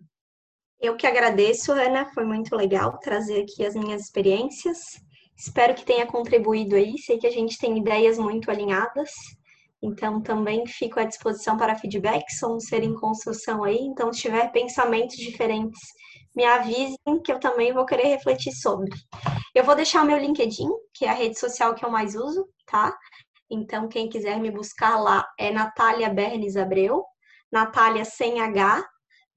[0.82, 4.80] Eu que agradeço, Ana, foi muito legal trazer aqui as minhas experiências.
[5.40, 6.98] Espero que tenha contribuído aí.
[6.98, 9.10] Sei que a gente tem ideias muito alinhadas.
[9.82, 12.30] Então, também fico à disposição para feedback.
[12.34, 13.78] Sou um ser em construção aí.
[13.78, 15.80] Então, se tiver pensamentos diferentes,
[16.36, 18.90] me avisem que eu também vou querer refletir sobre.
[19.56, 22.46] Eu vou deixar o meu LinkedIn, que é a rede social que eu mais uso,
[22.68, 22.94] tá?
[23.50, 27.06] Então, quem quiser me buscar lá é Natália Bernes Abreu.
[27.50, 28.86] Natália sem H.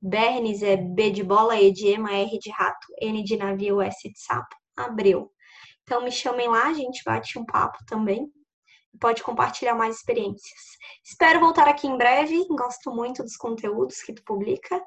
[0.01, 4.11] Bernes é B de bola, E de ema, R de rato, N de navio, S
[4.11, 4.57] de sapo.
[4.77, 5.31] Abreu.
[5.93, 8.27] Então me chamem lá, a gente bate um papo também.
[8.99, 10.79] Pode compartilhar mais experiências.
[11.05, 12.47] Espero voltar aqui em breve.
[12.49, 14.83] Gosto muito dos conteúdos que tu publica.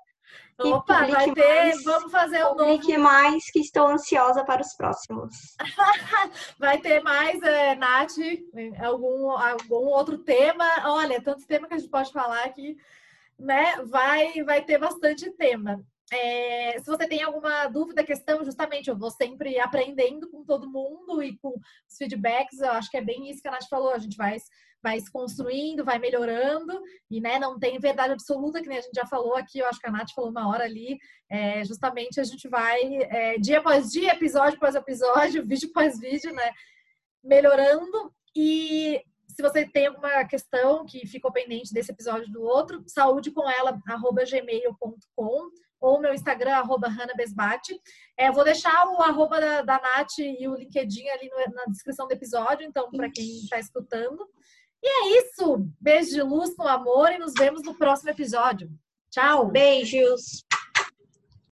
[0.57, 2.99] Opa, vai ter, mais, vamos fazer um novo...
[2.99, 5.35] mais, que estou ansiosa para os próximos.
[6.57, 8.17] vai ter mais, é, Nath,
[8.83, 10.65] algum, algum outro tema.
[10.85, 12.75] Olha, tantos temas que a gente pode falar aqui,
[13.37, 13.75] né?
[13.85, 15.85] Vai, vai ter bastante tema.
[16.13, 21.23] É, se você tem alguma dúvida, questão, justamente, eu vou sempre aprendendo com todo mundo
[21.23, 23.97] e com os feedbacks, eu acho que é bem isso que a Nath falou, a
[23.97, 24.37] gente vai,
[24.83, 26.79] vai se construindo, vai melhorando,
[27.09, 29.79] e né, não tem verdade absoluta, que nem a gente já falou aqui, eu acho
[29.79, 33.91] que a Nath falou uma hora ali, é, justamente a gente vai, é, dia após
[33.91, 36.51] dia, episódio após episódio, vídeo após vídeo, né,
[37.23, 43.31] melhorando, e se você tem alguma questão que ficou pendente desse episódio do outro, saúde
[43.31, 45.49] com ela, arroba gmail.com
[45.80, 47.80] ou meu Instagram, arroba hanabesbate.
[48.17, 52.07] É, vou deixar o arroba da, da Nath e o LinkedIn ali no, na descrição
[52.07, 54.28] do episódio, então, para quem está escutando.
[54.84, 55.67] E é isso.
[55.80, 58.69] Beijo de luz com amor e nos vemos no próximo episódio.
[59.09, 59.47] Tchau.
[59.47, 60.45] Beijos.